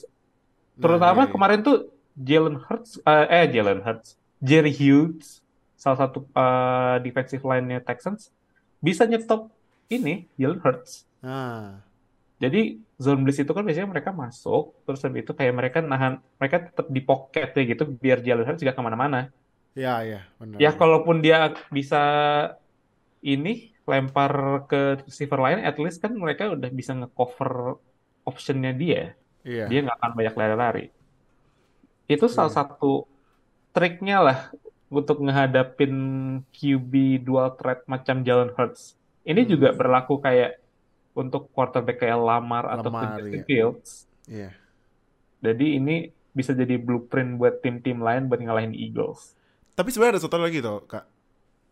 [0.77, 1.33] Nah, Terutama iya, iya.
[1.35, 1.77] kemarin tuh
[2.17, 4.09] Jalen Hurts, eh, eh Jalen Hurts,
[4.41, 5.41] Jerry Hughes
[5.77, 8.31] salah satu uh, defensive line-nya Texans
[8.79, 9.51] bisa nyetop
[9.91, 11.05] ini Jalen Hurts.
[11.23, 11.83] Nah,
[12.43, 16.57] Jadi zone blitz itu kan biasanya mereka masuk, terus habis itu kayak mereka nahan, mereka
[16.67, 19.31] tetap di pocket ya gitu, biar Jalen Hurts juga ke mana-mana.
[19.73, 20.59] ya ya benar.
[20.61, 22.03] Ya kalaupun dia bisa
[23.23, 24.33] ini lempar
[24.71, 27.79] ke receiver lain, at least kan mereka udah bisa nge-cover
[28.27, 29.15] optionnya dia.
[29.43, 29.67] Iya.
[29.67, 30.87] Dia nggak akan banyak lari-lari.
[32.07, 33.07] Itu salah satu
[33.73, 34.39] triknya lah
[34.93, 35.93] untuk ngehadapin
[36.53, 38.95] QB dual threat macam Jalen Hurts.
[39.25, 39.79] Ini juga Hmm.
[39.79, 40.61] berlaku kayak
[41.13, 43.47] untuk quarterback kayak Lamar atau Lamar, Justin iya.
[43.47, 43.91] Fields.
[44.29, 44.51] Iya.
[45.43, 45.97] Jadi ini
[46.33, 49.37] bisa jadi blueprint buat tim-tim lain buat ngalahin Eagles.
[49.73, 51.05] Tapi sebenarnya ada satu lagi tuh, Kak.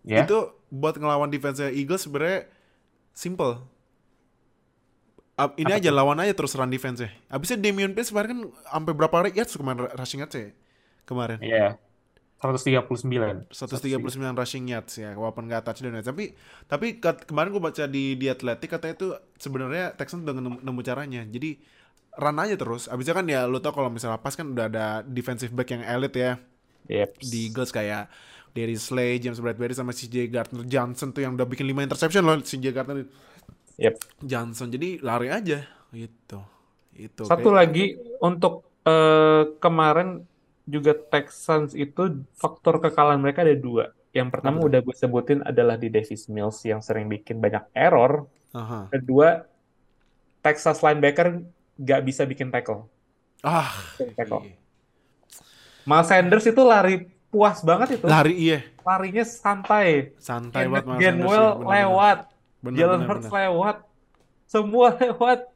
[0.04, 0.24] Ya.
[0.24, 2.48] Itu buat ngelawan defense Eagles sebenarnya
[3.12, 3.61] simple.
[5.40, 7.09] Ab- ini Apa aja lawan aja terus run defense-nya.
[7.26, 10.53] Abisnya Damian Pierce kemarin kan sampai berapa yards kemarin rushing yards ya?
[11.09, 11.38] Kemarin.
[11.40, 11.81] Iya.
[12.40, 13.53] 139.
[13.53, 14.00] 139
[14.33, 16.05] rushing yards ya, walaupun nggak touchdown ya.
[16.05, 16.33] Tapi
[16.64, 21.20] tapi kemarin gue baca di di Athletic katanya itu sebenarnya Texans udah nemu, nemu caranya.
[21.29, 21.61] Jadi
[22.16, 22.88] run aja terus.
[22.88, 26.16] Abisnya kan ya lu tau kalau misalnya pas kan udah ada defensive back yang elite
[26.16, 26.33] ya
[26.88, 27.11] Yep.
[27.22, 28.09] di Eagles kayak
[28.50, 32.35] Darius Slay, James Bradbury sama CJ Gardner Johnson tuh yang udah bikin 5 interception loh
[32.40, 33.07] CJ Gardner
[33.80, 33.94] Yep.
[34.22, 34.68] Johnson.
[34.68, 36.40] Jadi lari aja gitu.
[36.92, 37.84] Itu Satu kayak- lagi
[38.20, 40.24] untuk eh, kemarin
[40.64, 42.00] juga Texans itu
[42.32, 43.92] faktor kekalahan mereka ada dua.
[44.10, 44.68] Yang pertama tuh?
[44.68, 48.26] udah gue sebutin adalah di Davis Mills yang sering bikin banyak error.
[48.50, 48.88] Aha.
[48.88, 49.46] Kedua,
[50.40, 51.44] Texas linebacker
[51.76, 52.88] nggak bisa bikin tackle.
[53.40, 53.70] Ah,
[54.16, 54.44] Tackle.
[54.44, 54.56] iya.
[55.82, 56.94] Miles Sanders itu lari
[57.28, 58.04] puas banget itu.
[58.04, 58.58] lari iya.
[58.80, 60.12] Larinya santai.
[60.18, 61.76] Santai Kenneth banget Miles Gainwell Sanders, iya, bener-bener.
[61.76, 62.18] lewat.
[62.61, 63.77] Bener, Jalen bener, Hurts lewat.
[64.44, 65.49] Semua lewat.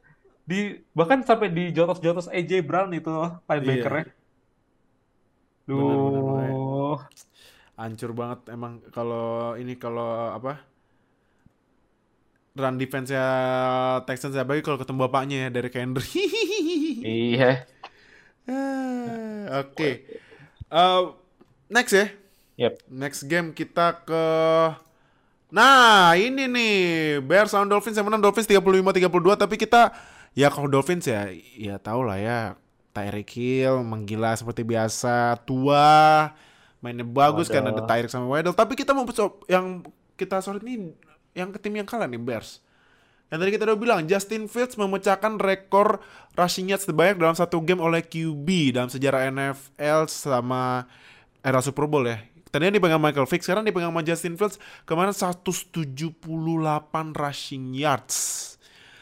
[0.45, 3.09] Di bahkan sampai di jotos-jotos AJ Brown itu
[3.49, 4.13] linebackernya.
[5.65, 6.53] Bener, bener, bener.
[6.53, 6.97] Duh.
[7.75, 10.61] Hancur banget emang kalau ini kalau apa?
[12.55, 13.27] Run defense ya
[14.07, 16.07] Texans ya bagi kalau ketemu bapaknya ya dari Henry.
[17.05, 17.69] Iya.
[18.49, 20.09] Ah, Oke.
[20.73, 21.01] Eh,
[21.69, 22.09] next ya.
[22.57, 22.73] Yep.
[22.89, 24.23] Next game kita ke
[25.53, 26.75] Nah, ini nih
[27.21, 29.93] Bears lawan Dolphins yang menang Dolphins 35-32 tapi kita
[30.33, 32.39] ya kalau Dolphins ya ya tau lah ya
[32.95, 36.31] Tyreek Hill menggila seperti biasa, tua,
[36.79, 37.53] mainnya bagus Waduh.
[37.59, 38.55] karena ada Tyreek sama Waddle.
[38.55, 39.03] Tapi kita mau
[39.51, 39.83] yang
[40.15, 40.95] kita sorot nih
[41.35, 42.63] yang ke tim yang kalah nih Bears.
[43.27, 45.99] Yang tadi kita udah bilang Justin Fields memecahkan rekor
[46.39, 50.87] rushing yards terbanyak dalam satu game oleh QB dalam sejarah NFL sama
[51.43, 52.21] era Super Bowl ya.
[52.49, 54.55] Tadinya dipegang Michael Vick, sekarang dipegang sama Justin Fields.
[54.83, 56.23] Kemarin 178
[57.13, 58.17] rushing yards.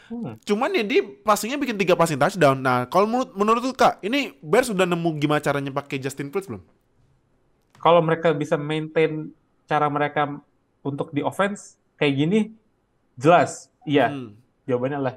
[0.04, 0.36] Hmm.
[0.44, 2.60] Cuman ya dia passingnya bikin tiga passing touchdown.
[2.60, 6.44] Nah, kalau menurut menurut lu, Kak, ini Bears sudah nemu gimana caranya pakai Justin Fields
[6.44, 6.60] belum?
[7.80, 9.32] Kalau mereka bisa maintain
[9.64, 10.28] cara mereka
[10.84, 12.40] untuk di offense kayak gini,
[13.16, 13.72] jelas.
[13.84, 14.36] Iya, Hmm.
[14.64, 15.16] jawabannya adalah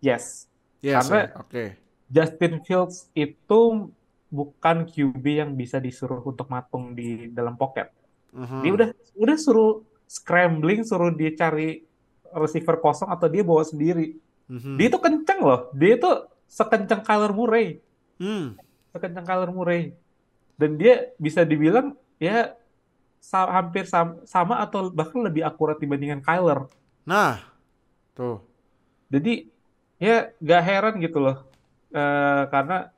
[0.00, 0.48] yes.
[0.80, 1.40] Yes, Karena- ya.
[1.40, 1.64] oke.
[2.08, 3.88] Justin Fields itu
[4.34, 7.94] bukan QB yang bisa disuruh untuk matung di dalam pocket.
[8.34, 8.60] Mhm.
[8.66, 11.86] Dia udah udah suruh scrambling, suruh dia cari
[12.34, 14.18] receiver kosong atau dia bawa sendiri.
[14.50, 14.74] Mhm.
[14.74, 15.70] Dia itu kenceng loh.
[15.70, 16.10] Dia itu
[16.50, 17.78] sekenceng Kyler Murray,
[18.18, 18.58] Hmm.
[18.90, 19.94] sekenceng Kyler Murray.
[20.58, 22.54] Dan dia bisa dibilang ya
[23.18, 26.66] sa- hampir sam- sama atau bahkan lebih akurat dibandingkan Kyler.
[27.06, 27.42] Nah,
[28.14, 28.42] tuh.
[29.10, 29.50] Jadi
[29.98, 31.46] ya gak heran gitu loh.
[31.94, 32.93] Eh, karena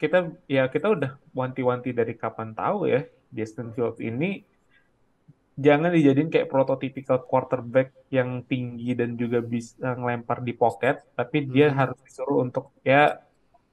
[0.00, 0.16] kita
[0.56, 3.00] ya kita udah wanti-wanti dari kapan tahu ya
[3.36, 4.26] Justin Fields ini
[5.64, 11.66] jangan dijadiin kayak prototypical quarterback yang tinggi dan juga bisa ngelempar di pocket, tapi dia
[11.72, 11.76] Hmm.
[11.80, 13.16] harus disuruh untuk ya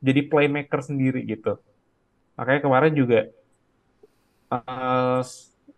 [0.08, 1.60] jadi playmaker sendiri gitu.
[2.38, 3.20] Makanya kemarin juga
[4.54, 5.20] eh,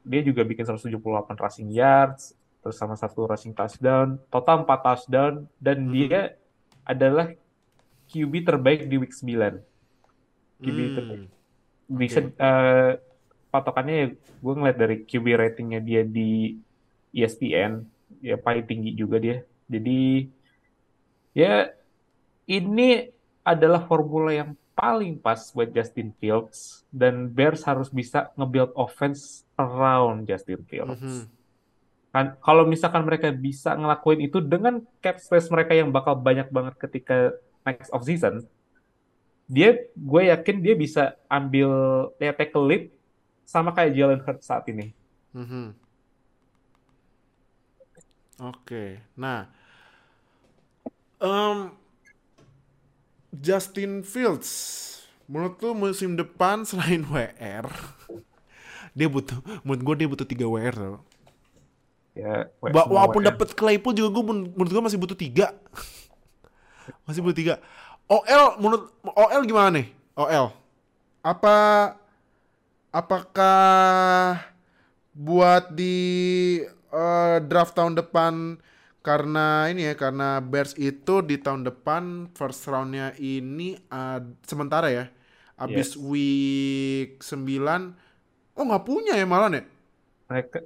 [0.05, 2.23] dia juga bikin 178 rushing yards,
[2.61, 5.93] terus sama satu rushing touchdown, total 4 touchdown, dan Mhm.
[5.95, 6.37] dia
[6.85, 7.33] adalah
[8.09, 9.61] QB terbaik di week 9.
[10.61, 10.93] QB Hmm.
[10.95, 11.23] terbaik.
[11.85, 12.91] Bisa eh,
[13.49, 16.59] patokannya ya gue ngeliat dari QB ratingnya dia di
[17.15, 17.87] ESPN,
[18.19, 19.43] ya paling tinggi juga dia.
[19.71, 20.27] Jadi
[21.31, 21.71] ya
[22.45, 23.09] ini
[23.41, 30.27] adalah formula yang paling pas buat Justin Fields dan Bears harus bisa nge-build offense around
[30.27, 30.99] Justin Fields.
[30.99, 31.23] Mhm.
[32.11, 36.75] Kan kalau misalkan mereka bisa ngelakuin itu dengan cap space mereka yang bakal banyak banget
[36.75, 37.31] ketika
[37.63, 38.43] next off season,
[39.45, 41.69] dia gue yakin dia bisa ambil
[42.17, 42.83] ya tackle lead
[43.45, 44.91] sama kayak Jalen Hurts saat ini.
[45.33, 45.77] Mhm.
[48.35, 49.47] Oke, nah,
[51.23, 51.71] em,
[53.31, 54.51] Justin Fields,
[55.23, 57.63] menurut lu musim depan selain WR,
[58.95, 60.99] Dia butuh, menurut gue dia butuh 3 WR tau.
[62.15, 63.27] Ya, walaupun WR.
[63.31, 65.51] dapet Claypool juga gue menurut gue masih butuh 3.
[67.07, 67.59] masih butuh 3.
[68.05, 69.87] OL menurut OL gimana nih?
[70.15, 70.53] OL.
[71.21, 71.57] Apa
[72.89, 74.39] apakah
[75.11, 75.97] buat di
[76.69, 78.61] eh, draft tahun depan
[78.99, 85.05] karena ini ya karena Bears itu di tahun depan first roundnya ini ad- sementara ya
[85.55, 86.01] abis Yes.
[86.01, 87.95] week 9
[88.55, 89.63] oh nggak punya ya malah ya
[90.25, 90.57] mereka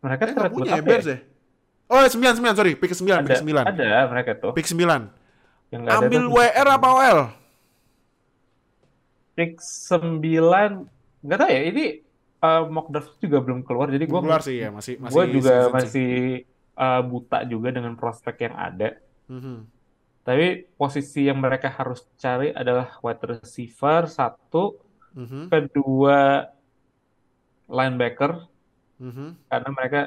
[0.00, 1.18] mereka eh, punya ya Bears ya
[1.86, 4.52] oh 9 9 sorry pick 9 Ada, pick 9 ada mereka tuh.
[4.56, 5.21] pick 9
[5.72, 6.34] Yang ada ambil tuh.
[6.36, 7.20] WR apa OL
[9.32, 10.20] pick 9
[11.22, 11.84] nggak tahu ya ini
[12.44, 15.56] uh, mock draft juga belum keluar jadi gue keluar sih ya masih masih gue juga
[15.72, 16.12] masih
[16.76, 18.90] uh, buta juga dengan prospek yang ada.
[19.30, 19.80] Mhm.
[20.22, 24.78] tapi posisi yang mereka harus cari adalah wide receiver satu.
[25.16, 25.48] Mhm.
[25.50, 26.46] kedua
[27.66, 28.46] linebacker.
[29.02, 29.34] Mhm.
[29.50, 30.00] karena mereka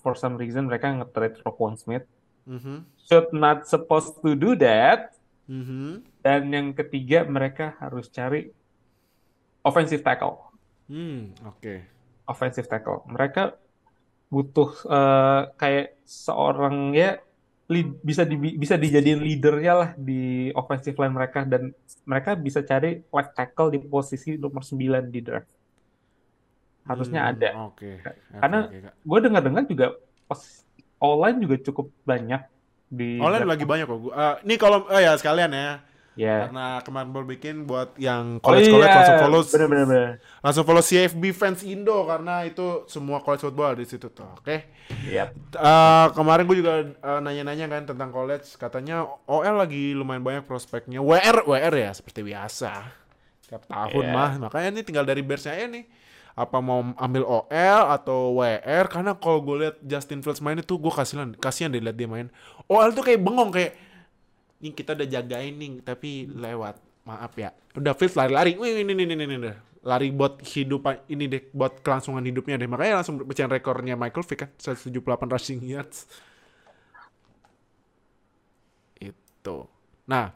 [0.00, 2.08] for some reason mereka nge-trade Roquan Smith
[2.50, 2.82] Mhm.
[3.00, 5.14] should not supposed to do that
[5.46, 6.02] Mhm.
[6.18, 8.50] dan yang ketiga mereka harus cari
[9.60, 10.50] offensive tackle
[10.84, 11.86] Hmm, oke.
[12.24, 13.06] offensive tackle.
[13.06, 13.54] Mereka
[14.26, 17.18] butuh eh, kayak seorang ya
[17.66, 21.70] lead- bisa di, bisa dijadiin leadernya lah di offensive line mereka dan
[22.02, 25.50] mereka bisa cari left tackle di posisi nomor 9 di draft.
[26.82, 27.48] Harusnya Hmm, ada.
[27.68, 28.00] Oke.
[28.00, 28.94] Oke, Karena oke, Kak.
[29.00, 29.86] Gue dengar-dengar juga
[30.26, 30.59] pas
[31.00, 32.42] online juga cukup banyak
[32.86, 33.98] di Online lagi banyak kok.
[34.08, 35.82] Eh, ini kalau oh ya sekalian ya.
[36.18, 36.44] Ya.
[36.44, 39.86] Karena kemarin baru bikin buat yang Oh college iya, college langsung follow bener-bener.
[39.86, 40.08] bener.
[40.42, 44.26] langsung follow CFB fans Indo karena itu semua college football di situ tuh.
[44.36, 44.74] Oke.
[45.06, 45.32] Yap.
[45.54, 50.98] Eh, kemarin gue juga eh, nanya-nanya kan tentang college katanya OL lagi lumayan banyak prospeknya
[50.98, 52.90] WR WR ya seperti biasa
[53.46, 54.12] tiap tahun Iya.
[54.12, 55.82] mah makanya ini tinggal dari Bearsnya aja nih
[56.34, 60.92] apa mau ambil OL atau WR karena kalau gue lihat Justin Fields main itu gue
[60.92, 62.30] kasihan kasihan deh liat dia main.
[62.70, 63.74] OL tuh kayak bengong kayak
[64.60, 67.50] ini kita udah jagain nih tapi lewat maaf ya.
[67.74, 69.36] Udah Fields lari-lari ini ini ini ini
[69.80, 72.68] lari buat hidup ini deh buat kelangsungan hidupnya deh.
[72.68, 76.06] Makanya langsung pecahin rekornya Michael Vick kan 178 rushing yards.
[79.00, 79.66] Itu.
[80.06, 80.32] Nah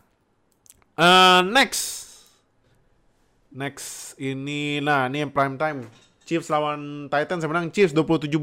[0.94, 2.03] eh next
[3.54, 5.86] next ini nah ini yang prime time
[6.26, 8.34] Chiefs lawan Titans yang menang Chiefs 20-17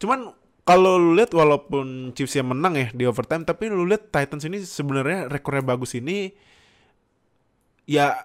[0.00, 0.32] cuman
[0.64, 4.64] kalau lu lihat walaupun Chiefs yang menang ya di overtime tapi lu lihat Titans ini
[4.64, 6.32] sebenarnya rekornya bagus ini
[7.84, 8.24] ya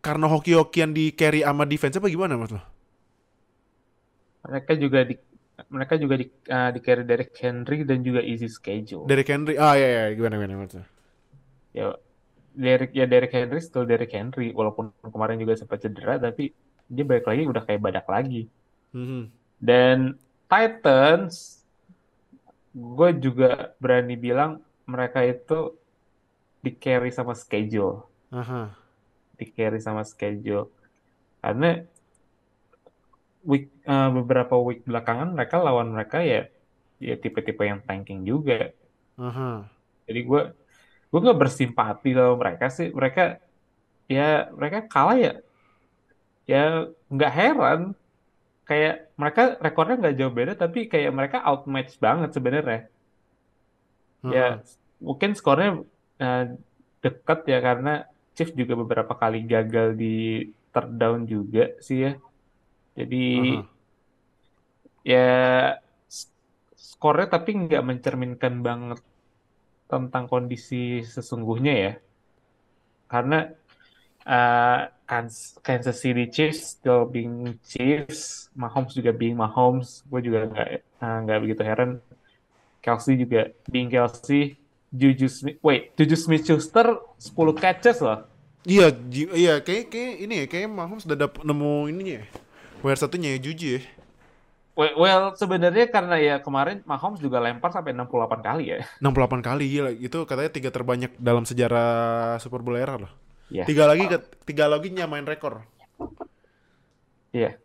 [0.00, 2.62] karena hoki-hokian di carry sama defense apa gimana mas lo?
[4.48, 5.14] Mereka juga di
[5.68, 9.04] mereka juga di uh, di carry Derrick Henry dan juga easy schedule.
[9.04, 10.72] Derrick Henry ah ya ya gimana gimana mas
[11.76, 11.94] ya
[12.50, 16.50] Derek ya Derek Henry still Derek Henry walaupun kemarin juga sempat cedera tapi
[16.90, 18.50] dia balik lagi udah kayak badak lagi
[18.90, 19.30] Mhm.
[19.62, 20.18] dan
[20.50, 21.62] Titans
[22.70, 25.78] gue juga berani bilang mereka itu
[26.58, 28.74] di carry sama schedule Aha.
[29.38, 30.66] di carry sama schedule
[31.38, 31.86] karena
[33.42, 36.50] week eh, beberapa week belakangan mereka lawan mereka ya
[37.00, 38.74] ya tipe-tipe yang tanking juga
[39.16, 39.64] Aha.
[40.08, 40.42] Jadi gue
[41.10, 42.88] gue nggak bersimpati sama mereka sih.
[42.94, 43.22] Mereka
[44.10, 45.32] ya mereka kalah ya
[46.46, 47.80] ya nggak heran.
[48.68, 52.80] Kayak mereka rekornya nggak jauh beda tapi kayak mereka outmatch banget sebenarnya.
[54.22, 54.62] Ya
[55.02, 55.82] mungkin skornya
[56.22, 56.44] eh,
[57.02, 62.12] dekat ya karena Chiefs juga beberapa kali gagal di third down juga sih ya.
[62.94, 63.16] Jadi
[65.00, 65.26] ya
[66.76, 69.00] skornya tapi nggak mencerminkan banget
[69.90, 71.92] tentang kondisi sesungguhnya ya.
[73.10, 73.50] Karena
[74.22, 80.68] uh, Kans- Kansas City Chiefs still being Chiefs, Mahomes juga being Mahomes, gue juga nggak
[81.02, 81.90] uh, nggak begitu heran.
[82.80, 84.56] Kelsey juga being Kelsey,
[84.88, 88.24] Juju Smith, wait, Juju Smith-Schuster 10 catches loh.
[88.64, 88.92] Iya,
[89.36, 92.26] iya kayak kayak ini ya, kayak Mahomes udah dapet nemu ininya ya.
[92.80, 93.80] WR satunya ya Juji ya.
[94.80, 98.08] Well, well, sebenarnya karena ya kemarin Mahomes juga lempar sampai 68
[98.40, 98.78] kali ya.
[99.04, 99.90] 68 kali gila.
[99.92, 101.90] Itu katanya tiga terbanyak dalam sejarah
[102.40, 103.12] Super Bowl era loh.
[103.52, 105.60] Ya, Tiga lagi ke- tiga lagi nyamain rekor.
[107.30, 107.60] iya.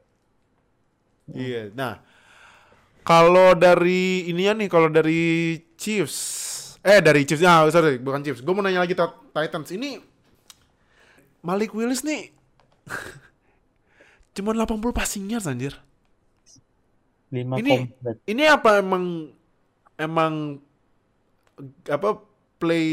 [1.25, 1.71] Iya.
[1.71, 2.03] Nah,
[3.01, 6.17] kalau dari ininya nih, kalau dari Chiefs,
[6.81, 8.41] eh dari Chiefs, ah sorry bukan Chiefs.
[8.41, 9.69] Gue mau nanya lagi Tit- Titans.
[9.71, 10.01] Ini
[11.45, 12.33] Malik Willis nih,
[14.35, 15.77] cuman 80 passing yards anjir.
[17.35, 18.15] 5 Ini- combat.
[18.23, 19.03] Ini apa emang
[19.99, 20.33] emang
[21.87, 22.09] apa
[22.57, 22.89] play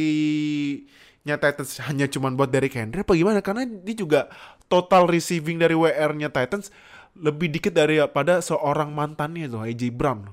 [1.23, 3.39] nya Titans hanya cuman buat Derrick Henry apa gimana?
[3.39, 4.27] Karena dia juga
[4.67, 6.75] total receiving dari WR-nya Titans
[7.15, 10.27] lebih dikit daripada seorang mantannya tuh AJ Brown.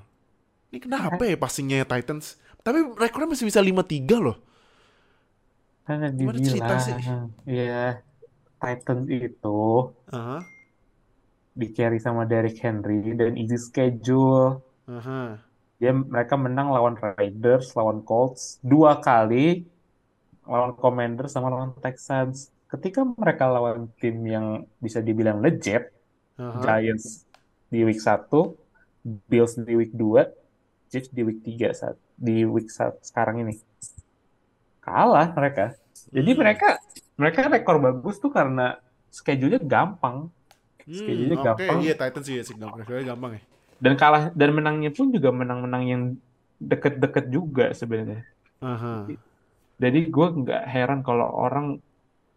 [0.74, 2.38] Ini kenapa ya passingnya Titans?
[2.60, 4.36] Tapi rekornya masih bisa 5-3 loh.
[5.86, 6.94] Karena Gimana cerita sih?
[6.94, 7.98] dibilang, ya
[8.60, 9.60] Titans itu
[11.50, 14.62] di carry sama Derrick Henry dan easy schedule.
[14.86, 15.38] aha.
[15.80, 19.64] Dia mereka menang lawan Raiders, lawan Colts dua kali,
[20.44, 22.52] lawan Commanders sama lawan Texans.
[22.68, 24.46] Ketika mereka lawan tim yang
[24.76, 25.88] bisa dibilang legit,
[26.36, 26.60] aha.
[26.60, 27.24] Giants
[27.72, 28.28] di week 1,
[29.26, 33.56] Bills di week 2, Chiefs di week 3 saat di week saat sekarang ini.
[34.80, 35.76] Kalah mereka.
[36.10, 36.40] Jadi Hmm.
[36.40, 36.68] mereka
[37.14, 38.76] mereka rekor bagus tuh karena
[39.08, 40.28] schedule-nya gampang.
[40.90, 41.78] Schedule-nya Hmm, oke, gampang.
[41.80, 42.78] iya Titans juga sih gampang.
[42.80, 43.42] Rekornya gampang ya.
[43.80, 46.02] Dan kalah dan menangnya pun juga menang-menang yang
[46.58, 48.26] deket-deket juga sebenarnya.
[48.60, 49.08] Aha.
[49.80, 51.80] Jadi gue nggak heran kalau orang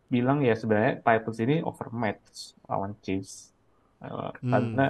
[0.07, 3.51] bilang ya sebenarnya Titans ini overmatch lawan Chiefs.
[3.99, 4.51] Uh, Hmm.
[4.51, 4.85] Karena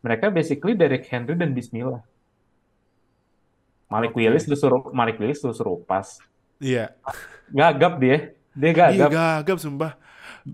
[0.00, 2.00] mereka basically Derrick Henry dan Bismillah.
[3.86, 4.24] Malik Oke.
[4.24, 6.16] Willis lu suruh Malik Willis lu suruh pas.
[6.56, 6.96] Iya.
[7.52, 8.32] Gagap dia.
[8.52, 9.10] Dia Dia gagap.
[9.12, 9.92] gagap sumpah.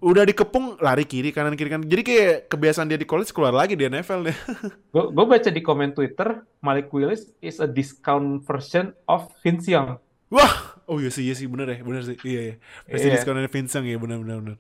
[0.05, 1.89] Udah dikepung lari kiri kanan kiri kanan.
[1.89, 4.37] Jadi kayak kebiasaan dia di college keluar lagi di NFL deh.
[4.93, 9.97] Gue baca di komen Twitter, Malik Willis is a discount version of Vince Young.
[10.29, 12.55] Wah, oh iya sih, iya sih, bener ya, bener sih, iya iya.
[12.85, 13.17] Pasti Iya.
[13.17, 14.59] diskonnya Vincent ya, bener bener bener.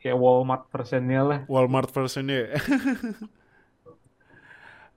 [0.00, 1.40] Ya Walmart versionnya lah.
[1.44, 2.48] Walmart versionnya.
[2.48, 2.56] ya.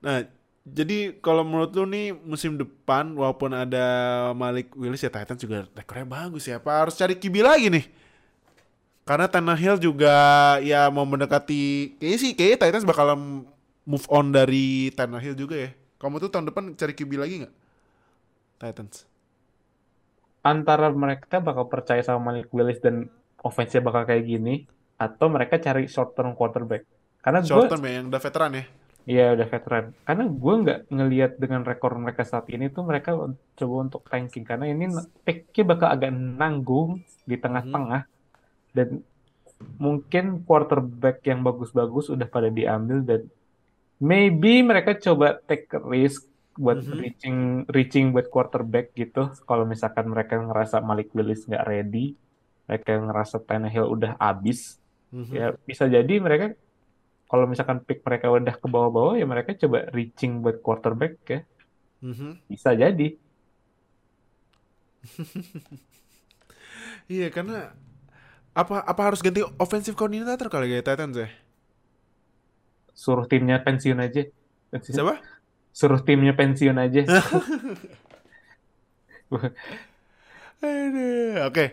[0.03, 0.23] nah,
[0.63, 3.83] jadi kalau menurut lu nih musim depan walaupun ada
[4.31, 6.63] Malik Willis ya Titans juga rekornya bagus ya.
[6.63, 7.85] Apa harus cari QB lagi nih?
[9.03, 10.15] Karena Tannehill juga
[10.63, 13.43] ya mau mendekati kayaknya sih kayaknya Titans bakalan
[13.83, 15.69] move on dari Tannehill juga ya.
[15.99, 17.53] Kamu tuh tahun depan cari QB lagi nggak?
[18.63, 19.07] Titans.
[20.43, 23.07] Antara mereka bakal percaya sama Malik Willis dan
[23.43, 24.67] offense-nya bakal kayak gini,
[24.99, 26.87] atau mereka cari short term quarterback.
[27.23, 28.65] Karena Short term ya yang udah veteran ya.
[29.03, 29.85] Iya udah veteran.
[30.07, 33.15] Karena gue nggak ngelihat dengan rekor mereka saat ini tuh mereka
[33.59, 34.91] coba untuk tanking karena ini
[35.27, 38.07] picknya bakal agak nanggung di tengah-tengah
[38.77, 39.01] dan
[39.79, 43.21] mungkin quarterback yang bagus-bagus udah pada diambil dan
[44.01, 46.27] maybe mereka coba take risk
[46.59, 46.93] buat Mhm.
[47.01, 47.37] reaching
[47.75, 49.33] reaching buat quarterback gitu.
[49.49, 52.13] Kalau misalkan mereka ngerasa Malik Willis nggak ready,
[52.69, 54.77] mereka ngerasa Tannehill udah abis,
[55.13, 55.33] Mhm.
[55.33, 56.53] ya bisa jadi mereka
[57.31, 61.39] kalau misalkan pick mereka udah ke bawah-bawah ya mereka coba reaching buat quarterback ya
[62.03, 62.29] Mhm.
[62.51, 63.07] bisa jadi
[67.11, 67.75] Iya karena
[68.53, 71.29] apa apa harus ganti offensive coordinator kali kayak Titans ya?
[72.93, 74.29] suruh timnya pensiun aja
[74.69, 74.93] Pensiun.
[74.93, 75.17] Siapa?
[75.73, 77.01] suruh timnya pensiun aja
[81.49, 81.65] Oke.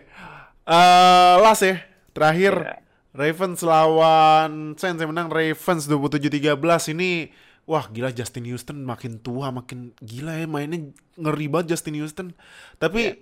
[0.65, 1.77] Eh, last ya.
[2.11, 2.75] Terakhir Ya.
[3.11, 7.27] Ravens lawan Saints yang menang Ravens 27-13 ini
[7.67, 12.31] wah gila Justin Houston makin tua makin gila ya mainnya ngeri banget Justin Houston.
[12.79, 13.19] Tapi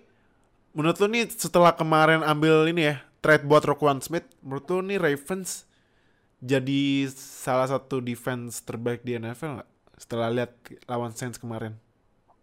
[0.77, 4.99] menurut lu nih setelah kemarin ambil ini ya trade buat Roquan Smith, menurut lu nih
[4.99, 5.69] Ravens
[6.39, 9.69] jadi salah satu defense terbaik di NFL nggak?
[9.99, 10.51] Setelah lihat
[10.87, 11.75] lawan Saints kemarin.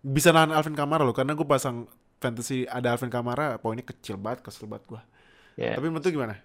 [0.04, 1.88] Bisa nahan Alvin Kamara loh karena gue pasang
[2.20, 5.02] fantasy ada Alvin Kamara poinnya kecil banget kesel banget gue.
[5.56, 6.36] ya Tapi menurut gimana?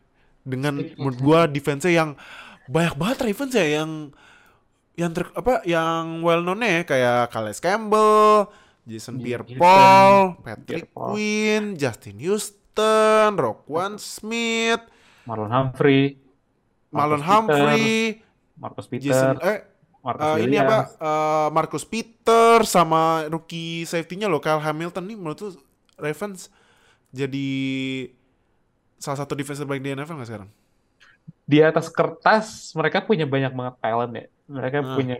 [0.41, 2.17] Dengan menurut gua defense yang
[2.65, 3.91] banyak banget Ravens ya yang
[4.97, 8.49] yang ter, apa yang well known ya kayak Calais Campbell,
[8.87, 10.89] Jason Pierre-Paul, Patrick.
[10.91, 12.60] Quinn, Justin Houston,
[13.35, 14.81] Roquan Smith,
[15.27, 16.17] Marlon Humphrey
[16.91, 18.19] Marlon Marcus Humphrey,
[18.59, 19.59] Marcus Jason Peter eh
[20.01, 25.39] Marcus eh, ini apa eh, Marcus Peter sama rookie safety-nya loh Kyle Hamilton nih menurut
[25.39, 25.49] lu
[25.95, 26.51] Ravens
[27.11, 27.49] jadi
[28.99, 30.49] salah satu defense terbaik di NFL nggak sekarang?
[31.45, 34.95] di atas kertas mereka punya banyak banget talent ya mereka Ah.
[34.95, 35.15] punya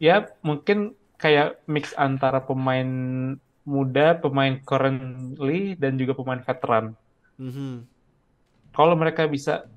[0.00, 2.88] ya mungkin kayak mix antara pemain
[3.68, 6.96] muda pemain currently dan juga pemain veteran
[7.36, 7.84] Mhm.
[8.72, 9.68] kalau mereka bisa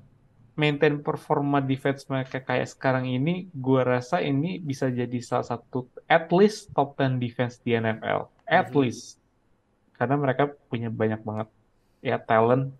[0.52, 6.28] maintain performa defense mereka kayak sekarang ini, gua rasa ini bisa jadi salah satu at
[6.28, 8.28] least top 10 defense di NFL.
[8.44, 8.76] At Mhm.
[8.84, 9.16] least.
[9.96, 11.48] Karena mereka punya banyak banget
[12.04, 12.76] ya talent.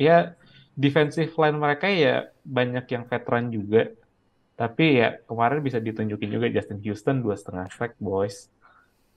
[0.00, 0.32] Ya
[0.72, 3.92] defensive line mereka ya banyak yang veteran juga.
[4.56, 8.48] Tapi ya kemarin bisa ditunjukin juga Justin Houston dua setengah sack boys,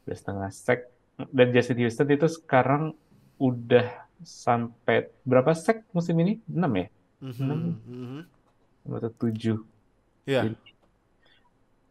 [0.03, 0.83] dua setengah sack.
[1.15, 2.91] Dan Justin Houston itu sekarang
[3.39, 6.39] udah sampai berapa sack musim ini?
[6.47, 6.87] 6 ya?
[7.23, 7.41] Mhm.
[7.41, 7.59] Enam.
[7.87, 8.21] Mhm.
[8.85, 9.65] atau tujuh.
[10.29, 10.45] Iya.
[10.45, 10.55] Jadi,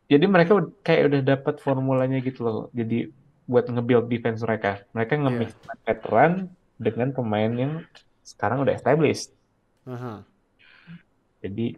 [0.07, 2.67] jadi mereka kayak udah dapat formulanya gitu loh.
[2.71, 3.11] Jadi
[3.51, 4.87] buat nge-build defense mereka.
[4.95, 5.51] Mereka nge-mix
[5.83, 7.83] veteran dengan pemain yang
[8.23, 9.35] sekarang udah established.
[9.91, 10.23] Aha.
[11.43, 11.77] Jadi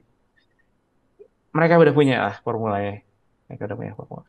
[1.50, 3.00] mereka udah punya lah formulanya.
[3.48, 4.24] Mereka udah punya formula.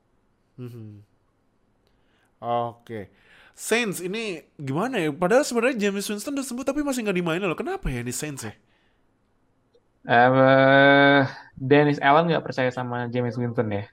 [0.56, 1.07] Mhm.
[2.42, 3.10] Oke.
[3.58, 5.10] Saints ini gimana ya?
[5.10, 7.58] Padahal sebenarnya James Winston udah sembuh tapi masih nggak dimainin loh.
[7.58, 8.54] Kenapa ya ini Saints ya?
[10.08, 11.22] Eh,
[11.58, 13.90] Dennis Allen nggak percaya sama James Winston ya.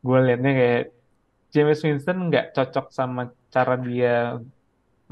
[0.00, 0.84] Gue liatnya kayak
[1.52, 4.40] James Winston nggak cocok sama cara dia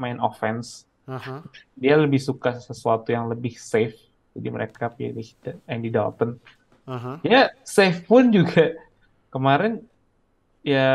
[0.01, 0.89] main offense.
[1.05, 1.45] Aha.
[1.77, 3.95] Dia lebih suka sesuatu yang lebih safe.
[4.33, 5.23] Jadi mereka pilih
[5.69, 6.41] Andy Dalton.
[6.89, 7.21] Aha.
[7.21, 8.73] Ya safe pun juga
[9.29, 9.85] kemarin
[10.65, 10.89] ya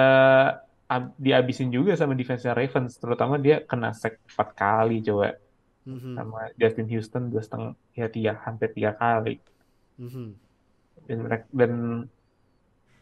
[0.86, 2.96] ab- dihabisin juga sama defense Ravens.
[2.98, 5.34] Terutama dia kena sack 4 kali coba.
[5.86, 6.12] Mhm.
[6.18, 9.38] Sama Justin Houston dua setengah ya tiga hampir tiga kali.
[9.96, 10.26] Mhm.
[11.06, 11.72] dan mereka dan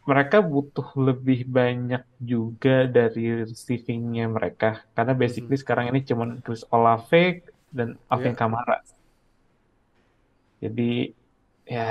[0.05, 7.41] mereka butuh lebih banyak juga dari receivingnya mereka karena basically sekarang ini cuman Chris Olave
[7.73, 8.39] dan Alvin Iya.
[8.39, 8.77] Kamara
[10.61, 11.17] jadi
[11.65, 11.89] ya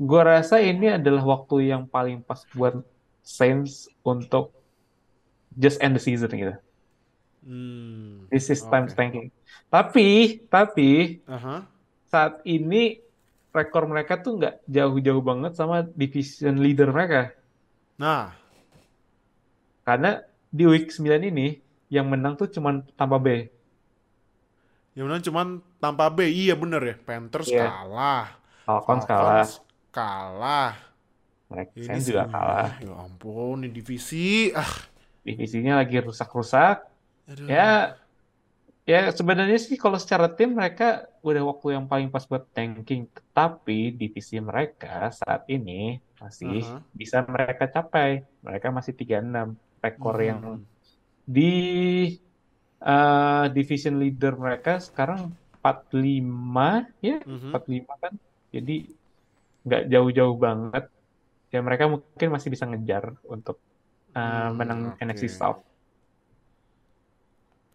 [0.00, 2.82] gua rasa ini adalah waktu yang paling pas buat
[3.30, 4.50] Saints untuk
[5.54, 6.56] just end the season gitu
[7.40, 8.28] Hmm.
[8.28, 8.92] this is time Oke.
[8.92, 9.32] tanking
[9.72, 11.64] tapi tapi Aha.
[12.04, 13.00] saat ini
[13.50, 17.34] rekor mereka tuh nggak jauh-jauh banget sama division leader mereka.
[17.96, 18.30] Nah,
[19.82, 21.58] Karena di week 9 ini
[21.88, 23.50] yang menang tuh cuman Tampa Bay.
[24.92, 25.46] yang menang cuman
[25.78, 26.30] Tampa Bay.
[26.30, 26.94] Iya bener ya.
[27.00, 27.66] Panthers Iya.
[27.66, 28.26] kalah.
[28.62, 29.52] Falcons kalah, Falcons
[29.90, 30.72] kalah.
[31.50, 32.70] Mereka Ini Saints juga kalah.
[32.78, 34.54] Ya ampun, ini divisi.
[34.54, 34.70] Ah,
[35.20, 36.76] Divisinya lagi rusak-rusak.
[37.28, 37.46] aduh.
[37.46, 37.98] Ya,
[38.82, 43.04] ya sebenarnya sih kalau secara tim mereka udah waktu yang paling pas buat tanking.
[43.30, 46.78] Tapi divisi mereka saat ini masih Aha.
[46.90, 48.24] bisa mereka capai.
[48.40, 49.52] Mereka masih 3-6.
[49.80, 50.24] Rekor Hmm.
[50.24, 50.40] yang
[51.26, 51.52] di
[52.80, 57.52] eh, division leader mereka sekarang 45 ya Mhm.
[57.52, 58.12] 45 kan
[58.48, 58.76] jadi
[59.60, 60.84] nggak jauh-jauh banget
[61.52, 63.58] ya mereka mungkin masih bisa ngejar untuk
[64.10, 64.98] Hmm, menang oke.
[64.98, 65.62] NFC South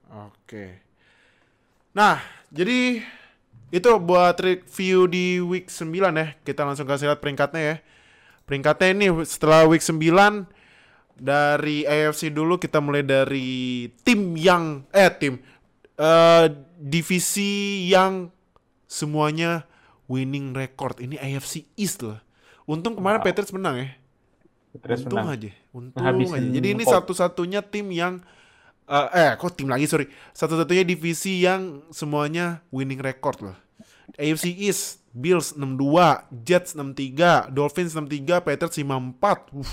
[0.09, 0.79] Oke.
[1.95, 2.21] Nah,
[2.51, 3.01] jadi
[3.73, 6.27] itu buat review di week 9 ya.
[6.45, 7.75] Kita langsung kasih lihat peringkatnya ya.
[8.45, 10.45] Peringkatnya ini setelah week 9
[11.15, 15.39] dari AFC dulu kita mulai dari tim yang eh tim
[15.95, 16.45] eh
[16.75, 18.29] divisi yang
[18.85, 19.65] semuanya
[20.11, 20.99] winning record.
[21.01, 22.24] Ini AFC East loh.
[22.65, 23.25] Untung kemarin Wow.
[23.29, 23.87] Patriots menang ya.
[24.75, 26.49] Terus Untung menang aja, untung Ngehabisin aja.
[26.59, 28.13] Jadi ini satu-satunya tim yang
[28.89, 33.57] eh, eh kok tim lagi sorry, satu-satunya divisi yang semuanya winning record loh.
[34.19, 39.55] AFC East, Bills 62, Jets 63, Dolphins 63, Patriots 54.
[39.55, 39.71] Uff.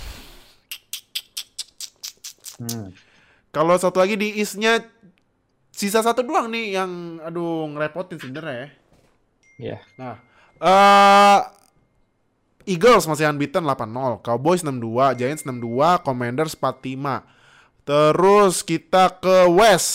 [2.63, 2.89] Hmm.
[3.53, 4.81] Kalau satu lagi di East-nya
[5.73, 8.69] sisa satu doang nih yang aduh ngerepotin sebenarnya ya.
[9.57, 10.15] ya Nah,
[10.61, 11.39] eh
[12.65, 17.23] Eagles masih unbeaten 8-0, Cowboys 62, Giants 62, Commanders 45.
[17.83, 19.91] Terus kita ke West,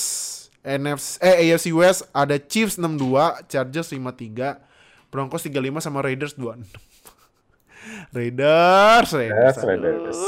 [0.60, 4.60] NFC eh AFC West ada Chiefs 62, Chargers 53,
[5.08, 6.68] Broncos 35 sama Raiders 26.
[8.16, 9.56] Raiders, Raiders.
[9.56, 9.64] Yes.
[9.64, 10.20] Raiders.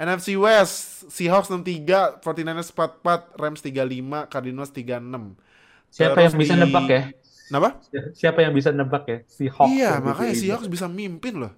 [0.00, 0.76] NFC West,
[1.12, 5.36] Seahawks 63, 49ers 44, Rams 35, Cardinals 36.
[5.90, 7.02] siapa Terus yang bisa di- nebak ya
[7.50, 7.82] Kenapa?
[8.14, 11.52] siapa yang bisa nebak ya si Hawks Iya, yang makanya bisa Seahawks bisa mimpin loh.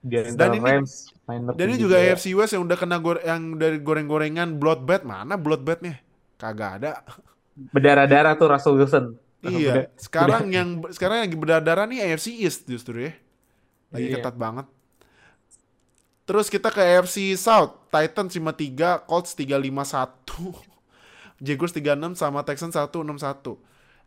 [0.00, 4.56] Dan ini- Rams Dan ini juga AFC West yang udah kena gor- yang dari goreng-gorengan
[4.56, 6.00] bloodbath mana bloodbathnya?
[6.34, 7.04] Kagak ada.
[7.52, 9.92] berdarah-darah tuh Russell Wilson iya.
[9.94, 13.12] Sekarang yang sekarang yang lagi berdarah nih AFC East justru ya.
[13.92, 14.16] Lagi Iya.
[14.16, 14.64] ketat banget.
[16.24, 20.54] Terus kita ke AFC South, Titans 53, Colts 351.
[21.44, 23.58] Jaguars 36 sama Texans 161.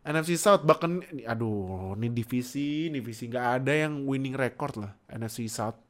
[0.04, 5.80] NFC South bahkan aduh, ini divisi, divisi nggak ada yang winning record lah NFC South.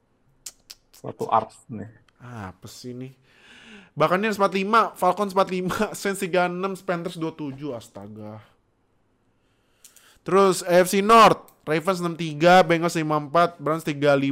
[0.95, 1.91] suatu art nih
[2.23, 3.11] Apa sih ini?
[3.95, 7.75] Buccaneers 45, Falcons 45, Saints 36, Panthers 27.
[7.75, 8.43] Astaga.
[10.25, 14.25] Terus AFC North, Ravens 63, Bengals 54, Browns 35,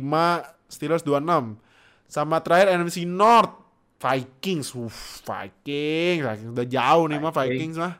[0.67, 1.61] Steelers 26.
[2.09, 3.55] Sama terakhir NFC North,
[4.03, 4.75] Vikings.
[4.75, 6.25] Uff, Vikings.
[6.27, 7.95] Vikings udah jauh nih mah Vikings mah.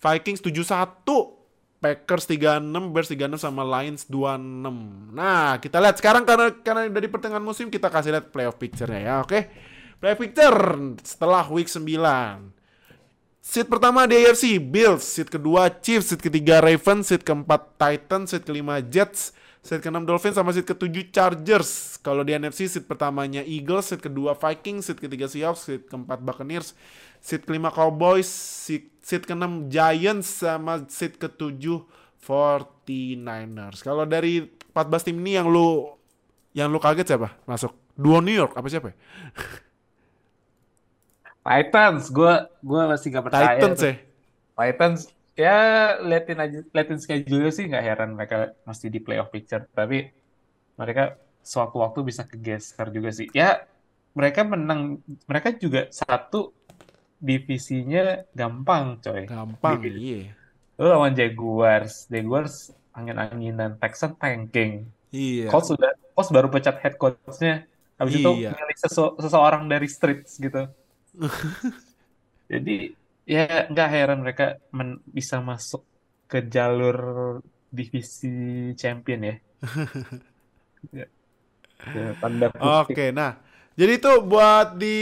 [0.00, 1.36] Vikings 71.
[1.76, 5.12] Packers 36, Bears 36 sama Lions 26.
[5.12, 9.14] Nah, kita lihat sekarang karena karena dari pertengahan musim kita kasih lihat playoff picture-nya ya,
[9.20, 9.40] oke?
[10.00, 10.58] Playoff picture
[11.04, 11.84] setelah week 9.
[13.46, 18.42] Seat pertama di AFC Bills, seat kedua Chiefs, seat ketiga Ravens, seat keempat Titans, seat
[18.42, 19.30] kelima Jets,
[19.62, 21.94] seat keenam Dolphins sama seat ketujuh Chargers.
[22.02, 26.74] Kalau di NFC seat pertamanya Eagles, seat kedua Vikings, seat ketiga Seahawks, seat keempat Buccaneers,
[27.22, 31.62] seat kelima Cowboys, seat, seat ke-6 Giants sama seat ke-7
[32.18, 33.78] 49ers.
[33.86, 35.94] Kalau dari 14 tim ini yang lu
[36.50, 37.70] yang lu kaget siapa masuk?
[37.94, 38.90] Duo New York apa siapa?
[38.90, 38.96] ya?
[41.46, 42.34] Titans, gue
[42.66, 43.54] gue masih gak percaya.
[43.54, 43.94] Titans ya.
[44.58, 45.00] Titans,
[45.38, 45.58] ya
[46.02, 49.62] liatin aja, liatin schedule sih nggak heran mereka masih di playoff picture.
[49.70, 50.10] Tapi
[50.74, 51.14] mereka
[51.46, 53.30] suatu waktu bisa kegeser juga sih.
[53.30, 53.70] Ya
[54.18, 54.98] mereka menang,
[55.30, 56.50] mereka juga satu
[57.28, 58.00] divisinya
[58.38, 59.22] gampang, coy.
[59.26, 60.16] Gampang, iya.
[60.78, 62.54] Lu lawan Jaguars, Jaguars
[62.96, 64.72] angin-anginan, Texan tanking.
[65.12, 65.48] Iya.
[65.52, 67.54] Colts sudah, Colts baru pecat head coach-nya.
[67.98, 68.50] Habis itu Iya.
[68.52, 70.68] milih sesu- seseorang dari streets gitu.
[72.52, 72.72] Jadi
[73.26, 74.44] ya nggak heran mereka
[74.76, 75.82] men- bisa masuk
[76.30, 76.96] ke jalur
[77.76, 78.28] divisi
[78.80, 79.34] champion ya.
[80.98, 81.06] ya.
[81.94, 83.14] Ya, tanda Oke, kutip.
[83.14, 83.32] nah.
[83.76, 84.96] Jadi itu buat di